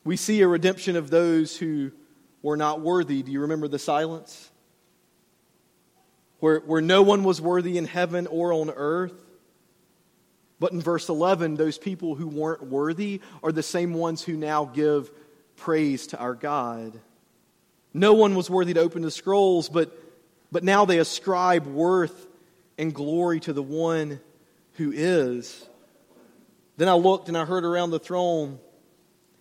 We 0.04 0.17
see 0.17 0.41
a 0.41 0.48
redemption 0.50 0.98
of 0.98 1.10
those 1.10 1.56
who 1.56 1.93
were 2.41 2.58
not 2.58 2.82
worthy. 2.82 3.24
Do 3.24 3.32
you 3.32 3.39
remember 3.39 3.70
the 3.70 3.80
silence? 3.80 4.52
Where, 6.41 6.60
where 6.60 6.82
no 6.82 7.02
one 7.02 7.24
was 7.24 7.39
worthy 7.39 7.78
in 7.78 7.86
heaven 7.86 8.28
or 8.28 8.52
on 8.52 8.72
earth. 8.72 9.13
But 10.60 10.72
in 10.72 10.82
verse 10.82 11.10
11, 11.10 11.56
those 11.56 11.78
people 11.78 12.15
who 12.15 12.28
weren't 12.28 12.63
worthy 12.63 13.22
are 13.43 13.52
the 13.52 13.63
same 13.63 13.93
ones 13.93 14.24
who 14.24 14.36
now 14.36 14.65
give 14.65 15.12
praise 15.56 16.08
to 16.08 16.17
our 16.17 16.34
God. 16.34 17.00
No 17.93 18.13
one 18.13 18.36
was 18.36 18.50
worthy 18.50 18.74
to 18.74 18.80
open 18.80 19.02
the 19.02 19.12
scrolls, 19.12 19.70
but, 19.70 19.91
but 20.52 20.63
now 20.63 20.86
they 20.86 21.00
ascribe 21.00 21.67
worth 21.67 22.28
and 22.78 22.93
glory 22.93 23.39
to 23.41 23.54
the 23.54 23.63
one 23.63 24.20
who 24.74 24.91
is. 24.91 25.67
Then 26.78 26.89
I 26.89 26.93
looked 26.93 27.28
and 27.28 27.38
I 27.38 27.46
heard 27.46 27.65
around 27.65 27.91
the 27.91 28.00
throne 28.00 28.60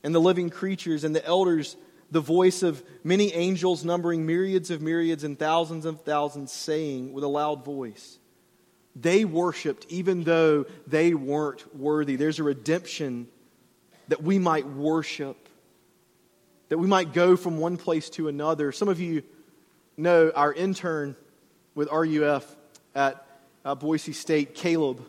and 0.02 0.14
the 0.14 0.20
living 0.20 0.50
creatures 0.50 1.04
and 1.04 1.14
the 1.14 1.24
elders 1.24 1.76
the 2.10 2.20
voice 2.20 2.62
of 2.62 2.82
many 3.02 3.32
angels 3.32 3.84
numbering 3.84 4.26
myriads 4.26 4.70
of 4.70 4.80
myriads 4.80 5.24
and 5.24 5.38
thousands 5.38 5.84
of 5.84 6.02
thousands 6.02 6.52
saying 6.52 7.12
with 7.12 7.24
a 7.24 7.28
loud 7.28 7.64
voice 7.64 8.18
they 8.98 9.24
worshiped 9.24 9.86
even 9.88 10.24
though 10.24 10.64
they 10.86 11.14
weren't 11.14 11.76
worthy 11.76 12.16
there's 12.16 12.38
a 12.38 12.42
redemption 12.42 13.28
that 14.08 14.22
we 14.22 14.38
might 14.38 14.66
worship 14.66 15.48
that 16.68 16.78
we 16.78 16.86
might 16.86 17.12
go 17.12 17.36
from 17.36 17.58
one 17.58 17.76
place 17.76 18.08
to 18.10 18.28
another 18.28 18.72
some 18.72 18.88
of 18.88 18.98
you 18.98 19.22
know 19.96 20.32
our 20.34 20.52
intern 20.52 21.14
with 21.74 21.88
ruf 21.90 22.56
at 22.94 23.26
uh, 23.64 23.74
boise 23.74 24.12
state 24.12 24.54
caleb 24.54 25.04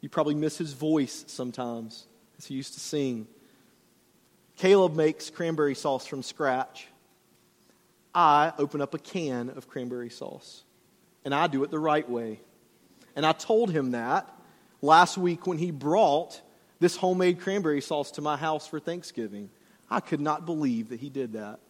you 0.00 0.08
probably 0.08 0.34
miss 0.34 0.56
his 0.58 0.72
voice 0.72 1.24
sometimes 1.26 2.06
as 2.38 2.46
he 2.46 2.54
used 2.54 2.74
to 2.74 2.80
sing 2.80 3.26
Caleb 4.56 4.94
makes 4.94 5.30
cranberry 5.30 5.74
sauce 5.74 6.06
from 6.06 6.22
scratch. 6.22 6.86
I 8.14 8.52
open 8.58 8.80
up 8.80 8.94
a 8.94 8.98
can 8.98 9.50
of 9.50 9.68
cranberry 9.68 10.10
sauce, 10.10 10.62
and 11.24 11.34
I 11.34 11.48
do 11.48 11.64
it 11.64 11.70
the 11.70 11.78
right 11.78 12.08
way. 12.08 12.40
And 13.16 13.24
I 13.24 13.32
told 13.32 13.70
him 13.70 13.92
that 13.92 14.28
last 14.82 15.16
week 15.16 15.46
when 15.46 15.58
he 15.58 15.70
brought 15.70 16.40
this 16.80 16.96
homemade 16.96 17.40
cranberry 17.40 17.80
sauce 17.80 18.10
to 18.12 18.20
my 18.20 18.36
house 18.36 18.66
for 18.66 18.78
Thanksgiving. 18.78 19.50
I 19.90 20.00
could 20.00 20.20
not 20.20 20.44
believe 20.44 20.90
that 20.90 21.00
he 21.00 21.08
did 21.08 21.34
that. 21.34 21.60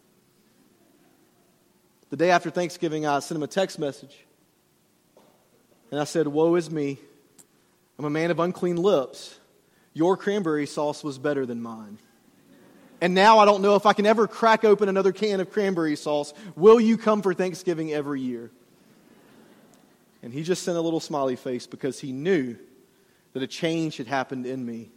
The 2.10 2.16
day 2.16 2.30
after 2.30 2.50
Thanksgiving, 2.50 3.06
I 3.06 3.18
sent 3.20 3.36
him 3.36 3.42
a 3.42 3.48
text 3.48 3.78
message. 3.78 4.16
And 5.90 6.00
I 6.00 6.04
said, 6.04 6.26
Woe 6.26 6.54
is 6.56 6.70
me. 6.70 6.98
I'm 7.98 8.04
a 8.04 8.10
man 8.10 8.30
of 8.30 8.40
unclean 8.40 8.76
lips. 8.76 9.38
Your 9.92 10.16
cranberry 10.16 10.66
sauce 10.66 11.04
was 11.04 11.18
better 11.18 11.46
than 11.46 11.62
mine. 11.62 11.98
And 13.00 13.14
now 13.14 13.38
I 13.38 13.44
don't 13.44 13.62
know 13.62 13.76
if 13.76 13.86
I 13.86 13.92
can 13.92 14.06
ever 14.06 14.26
crack 14.26 14.64
open 14.64 14.88
another 14.88 15.12
can 15.12 15.38
of 15.38 15.50
cranberry 15.50 15.94
sauce. 15.94 16.32
Will 16.56 16.80
you 16.80 16.96
come 16.96 17.22
for 17.22 17.34
Thanksgiving 17.34 17.92
every 17.92 18.20
year? 18.20 18.50
And 20.24 20.32
he 20.32 20.42
just 20.42 20.62
sent 20.62 20.78
a 20.78 20.80
little 20.80 21.00
smiley 21.00 21.36
face 21.36 21.66
because 21.66 22.00
he 22.00 22.10
knew 22.10 22.56
that 23.34 23.42
a 23.42 23.46
change 23.46 23.98
had 23.98 24.06
happened 24.06 24.46
in 24.46 24.64
me. 24.64 24.90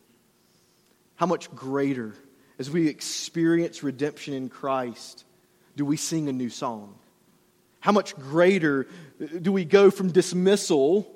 How 1.15 1.25
much 1.25 1.53
greater, 1.53 2.15
as 2.57 2.71
we 2.71 2.87
experience 2.87 3.83
redemption 3.83 4.33
in 4.33 4.47
Christ, 4.47 5.25
do 5.75 5.83
we 5.83 5.97
sing 5.97 6.29
a 6.29 6.31
new 6.31 6.49
song? 6.49 6.95
How 7.81 7.91
much 7.91 8.15
greater 8.15 8.87
do 9.41 9.51
we 9.51 9.65
go 9.65 9.91
from 9.91 10.13
dismissal 10.13 11.13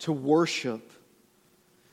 to 0.00 0.10
worship? 0.10 0.90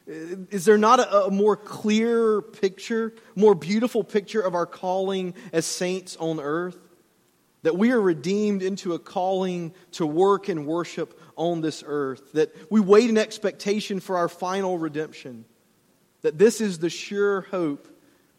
Is 0.08 0.66
there 0.66 0.80
not 0.80 1.00
a, 1.00 1.26
a, 1.26 1.32
more 1.32 1.56
clear 1.56 2.42
picture, 2.42 3.14
more 3.36 3.54
beautiful 3.54 4.04
picture 4.04 4.42
of 4.42 4.56
our 4.56 4.66
calling 4.66 5.36
as 5.54 5.68
saints 5.68 6.18
on 6.20 6.40
earth? 6.40 6.78
That 7.64 7.78
we 7.78 7.92
are 7.92 8.02
redeemed 8.02 8.64
into 8.64 8.94
a 8.94 9.00
calling 9.00 9.74
to 9.92 10.06
work 10.06 10.50
and 10.50 10.66
worship 10.66 11.20
on 11.36 11.62
this 11.62 11.84
earth. 11.86 12.34
That 12.34 12.56
we 12.72 12.80
wait 12.80 13.10
in 13.10 13.18
expectation 13.18 14.00
for 14.00 14.18
our 14.18 14.30
final 14.30 14.78
redemption. 14.78 15.46
That 16.22 16.38
this 16.38 16.62
is 16.62 16.80
the 16.80 16.90
sure 16.90 17.42
hope 17.42 17.88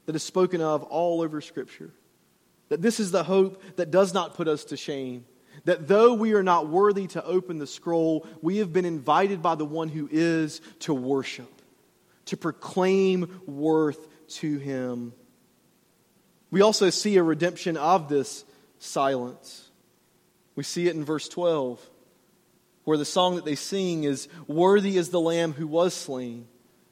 that 0.06 0.16
is 0.16 0.22
spoken 0.22 0.60
of 0.60 0.82
all 0.82 1.20
over 1.20 1.40
Scripture. 1.40 1.92
That 2.68 2.82
this 2.82 2.98
is 2.98 3.10
the 3.10 3.22
hope 3.22 3.62
that 3.76 3.90
does 3.90 4.14
not 4.14 4.34
put 4.34 4.48
us 4.48 4.64
to 4.66 4.76
shame. 4.76 5.24
That 5.64 5.86
though 5.86 6.14
we 6.14 6.32
are 6.32 6.42
not 6.42 6.68
worthy 6.68 7.06
to 7.08 7.24
open 7.24 7.58
the 7.58 7.66
scroll, 7.66 8.26
we 8.40 8.58
have 8.58 8.72
been 8.72 8.84
invited 8.84 9.42
by 9.42 9.54
the 9.54 9.64
one 9.64 9.88
who 9.88 10.08
is 10.10 10.60
to 10.80 10.94
worship, 10.94 11.50
to 12.26 12.36
proclaim 12.36 13.40
worth 13.46 14.08
to 14.36 14.58
him. 14.58 15.12
We 16.50 16.62
also 16.62 16.90
see 16.90 17.16
a 17.16 17.22
redemption 17.22 17.76
of 17.76 18.08
this 18.08 18.44
silence. 18.82 19.70
We 20.54 20.64
see 20.64 20.86
it 20.86 20.94
in 20.94 21.04
verse 21.04 21.28
12, 21.28 21.80
where 22.84 22.98
the 22.98 23.04
song 23.04 23.36
that 23.36 23.44
they 23.44 23.54
sing 23.54 24.04
is 24.04 24.28
Worthy 24.46 24.96
is 24.96 25.10
the 25.10 25.20
Lamb 25.20 25.52
who 25.52 25.66
was 25.66 25.94
slain 25.94 26.46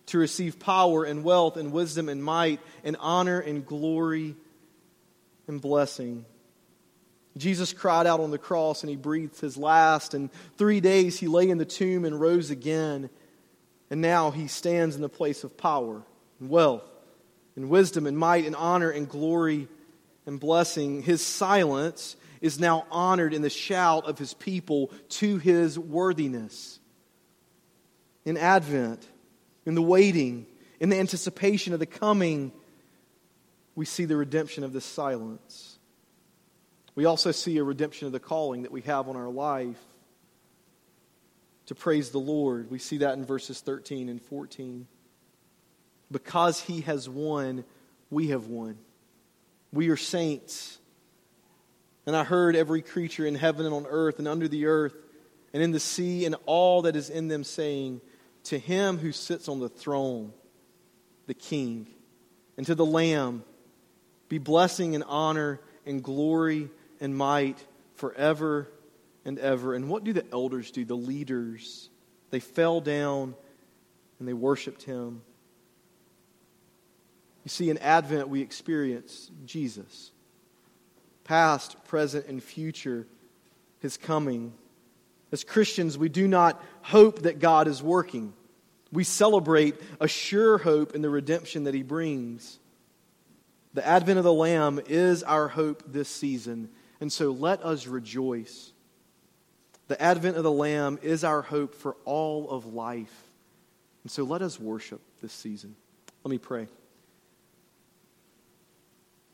to 0.06 0.18
receive 0.18 0.58
power 0.58 1.04
and 1.04 1.22
wealth 1.22 1.56
and 1.56 1.72
wisdom 1.72 2.08
and 2.08 2.22
might 2.22 2.60
and 2.84 2.96
honor 3.00 3.40
and 3.40 3.66
glory 3.66 4.34
and 5.46 5.60
blessing. 5.60 6.24
Jesus 7.36 7.72
cried 7.72 8.06
out 8.06 8.20
on 8.20 8.30
the 8.30 8.38
cross 8.38 8.82
and 8.82 8.90
he 8.90 8.96
breathed 8.96 9.40
his 9.40 9.56
last. 9.56 10.14
And 10.14 10.30
three 10.56 10.80
days 10.80 11.18
he 11.18 11.28
lay 11.28 11.48
in 11.48 11.58
the 11.58 11.64
tomb 11.64 12.04
and 12.04 12.20
rose 12.20 12.50
again. 12.50 13.08
And 13.88 14.00
now 14.00 14.30
he 14.30 14.48
stands 14.48 14.96
in 14.96 15.02
the 15.02 15.08
place 15.08 15.44
of 15.44 15.56
power 15.56 16.02
and 16.40 16.50
wealth 16.50 16.84
and 17.56 17.68
wisdom 17.68 18.06
and 18.06 18.18
might 18.18 18.46
and 18.46 18.56
honor 18.56 18.90
and 18.90 19.08
glory 19.08 19.68
and 20.30 20.38
blessing. 20.38 21.02
His 21.02 21.20
silence 21.26 22.14
is 22.40 22.60
now 22.60 22.86
honored 22.88 23.34
in 23.34 23.42
the 23.42 23.50
shout 23.50 24.06
of 24.06 24.16
his 24.16 24.32
people 24.32 24.92
to 25.08 25.38
his 25.38 25.76
worthiness. 25.76 26.78
In 28.24 28.36
Advent, 28.36 29.04
in 29.66 29.74
the 29.74 29.82
waiting, 29.82 30.46
in 30.78 30.88
the 30.88 30.98
anticipation 31.00 31.74
of 31.74 31.80
the 31.80 31.86
coming, 31.86 32.52
we 33.74 33.84
see 33.84 34.04
the 34.04 34.16
redemption 34.16 34.62
of 34.62 34.72
this 34.72 34.84
silence. 34.84 35.78
We 36.94 37.06
also 37.06 37.32
see 37.32 37.58
a 37.58 37.64
redemption 37.64 38.06
of 38.06 38.12
the 38.12 38.20
calling 38.20 38.62
that 38.62 38.70
we 38.70 38.82
have 38.82 39.08
on 39.08 39.16
our 39.16 39.30
life 39.30 39.80
to 41.66 41.74
praise 41.74 42.10
the 42.10 42.18
Lord. 42.18 42.70
We 42.70 42.78
see 42.78 42.98
that 42.98 43.18
in 43.18 43.24
verses 43.24 43.60
13 43.60 44.08
and 44.08 44.22
14. 44.22 44.86
Because 46.12 46.60
he 46.60 46.82
has 46.82 47.08
won, 47.08 47.64
we 48.10 48.28
have 48.28 48.46
won. 48.46 48.78
We 49.72 49.88
are 49.90 49.96
saints. 49.96 50.78
And 52.06 52.16
I 52.16 52.24
heard 52.24 52.56
every 52.56 52.82
creature 52.82 53.26
in 53.26 53.34
heaven 53.34 53.66
and 53.66 53.74
on 53.74 53.86
earth 53.88 54.18
and 54.18 54.26
under 54.26 54.48
the 54.48 54.66
earth 54.66 54.94
and 55.52 55.62
in 55.62 55.70
the 55.70 55.80
sea 55.80 56.24
and 56.24 56.34
all 56.46 56.82
that 56.82 56.96
is 56.96 57.10
in 57.10 57.28
them 57.28 57.44
saying, 57.44 58.00
To 58.44 58.58
him 58.58 58.98
who 58.98 59.12
sits 59.12 59.48
on 59.48 59.60
the 59.60 59.68
throne, 59.68 60.32
the 61.26 61.34
King, 61.34 61.86
and 62.56 62.66
to 62.66 62.74
the 62.74 62.86
Lamb, 62.86 63.44
be 64.28 64.38
blessing 64.38 64.94
and 64.94 65.04
honor 65.06 65.60
and 65.86 66.02
glory 66.02 66.70
and 67.00 67.16
might 67.16 67.64
forever 67.96 68.70
and 69.24 69.38
ever. 69.38 69.74
And 69.74 69.88
what 69.88 70.04
do 70.04 70.12
the 70.12 70.24
elders 70.32 70.70
do, 70.70 70.84
the 70.84 70.96
leaders? 70.96 71.90
They 72.30 72.40
fell 72.40 72.80
down 72.80 73.34
and 74.18 74.28
they 74.28 74.32
worshiped 74.32 74.82
him. 74.82 75.22
You 77.44 77.48
see, 77.48 77.70
in 77.70 77.78
Advent, 77.78 78.28
we 78.28 78.42
experience 78.42 79.30
Jesus. 79.44 80.10
Past, 81.24 81.82
present, 81.84 82.26
and 82.26 82.42
future, 82.42 83.06
his 83.80 83.96
coming. 83.96 84.52
As 85.32 85.44
Christians, 85.44 85.96
we 85.96 86.08
do 86.08 86.28
not 86.28 86.62
hope 86.82 87.22
that 87.22 87.38
God 87.38 87.68
is 87.68 87.82
working. 87.82 88.32
We 88.92 89.04
celebrate 89.04 89.76
a 90.00 90.08
sure 90.08 90.58
hope 90.58 90.94
in 90.94 91.02
the 91.02 91.10
redemption 91.10 91.64
that 91.64 91.74
he 91.74 91.82
brings. 91.82 92.58
The 93.74 93.86
advent 93.86 94.18
of 94.18 94.24
the 94.24 94.32
Lamb 94.32 94.80
is 94.88 95.22
our 95.22 95.46
hope 95.46 95.84
this 95.86 96.08
season 96.08 96.70
and 97.00 97.10
so 97.10 97.30
let 97.30 97.64
us 97.64 97.86
rejoice. 97.86 98.72
The 99.88 100.00
advent 100.00 100.36
of 100.36 100.44
the 100.44 100.52
Lamb 100.52 100.98
is 101.02 101.24
our 101.24 101.42
hope 101.42 101.74
for 101.74 101.96
all 102.04 102.48
of 102.50 102.66
life. 102.66 103.24
And 104.04 104.12
so 104.12 104.22
let 104.22 104.42
us 104.42 104.60
worship 104.60 105.00
this 105.20 105.32
season. 105.32 105.74
Let 106.22 106.30
me 106.30 106.38
pray. 106.38 106.68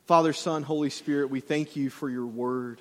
Father, 0.07 0.33
Son, 0.33 0.63
Holy 0.63 0.91
Spirit, 0.91 1.31
we 1.31 1.41
thank 1.41 1.75
you 1.75 1.91
for 1.91 2.09
your 2.09 2.27
word. 2.27 2.81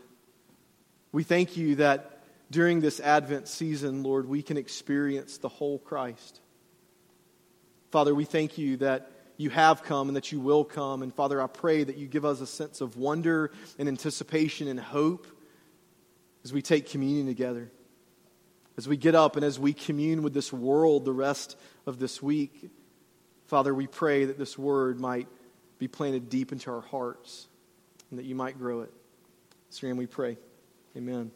We 1.11 1.23
thank 1.23 1.57
you 1.57 1.75
that 1.77 2.21
during 2.51 2.81
this 2.81 2.99
Advent 2.99 3.47
season, 3.47 4.03
Lord, 4.03 4.29
we 4.29 4.43
can 4.43 4.57
experience 4.57 5.39
the 5.39 5.49
whole 5.49 5.79
Christ. 5.79 6.39
Father, 7.89 8.13
we 8.13 8.25
thank 8.25 8.59
you 8.59 8.77
that 8.77 9.09
you 9.37 9.49
have 9.49 9.81
come 9.81 10.07
and 10.07 10.15
that 10.15 10.31
you 10.31 10.39
will 10.39 10.63
come. 10.63 11.01
And 11.01 11.11
Father, 11.11 11.41
I 11.41 11.47
pray 11.47 11.83
that 11.83 11.97
you 11.97 12.05
give 12.05 12.25
us 12.25 12.41
a 12.41 12.47
sense 12.47 12.79
of 12.79 12.95
wonder 12.95 13.49
and 13.79 13.87
anticipation 13.87 14.67
and 14.67 14.79
hope 14.79 15.25
as 16.43 16.53
we 16.53 16.61
take 16.61 16.91
communion 16.91 17.25
together. 17.25 17.71
As 18.77 18.87
we 18.87 18.97
get 18.97 19.15
up 19.15 19.35
and 19.35 19.43
as 19.43 19.57
we 19.57 19.73
commune 19.73 20.21
with 20.21 20.35
this 20.35 20.53
world 20.53 21.05
the 21.05 21.11
rest 21.11 21.57
of 21.87 21.97
this 21.97 22.21
week, 22.21 22.69
Father, 23.47 23.73
we 23.73 23.87
pray 23.87 24.25
that 24.25 24.37
this 24.37 24.59
word 24.59 24.99
might 24.99 25.27
be 25.85 25.87
planted 25.87 26.29
deep 26.29 26.51
into 26.51 26.71
our 26.71 26.81
hearts 26.81 27.47
and 28.09 28.17
that 28.17 28.25
you 28.25 28.33
might 28.33 28.57
grow 28.57 28.81
it. 28.81 28.91
So, 29.69 29.85
we 29.97 30.07
pray. 30.07 30.35
Amen. 30.97 31.29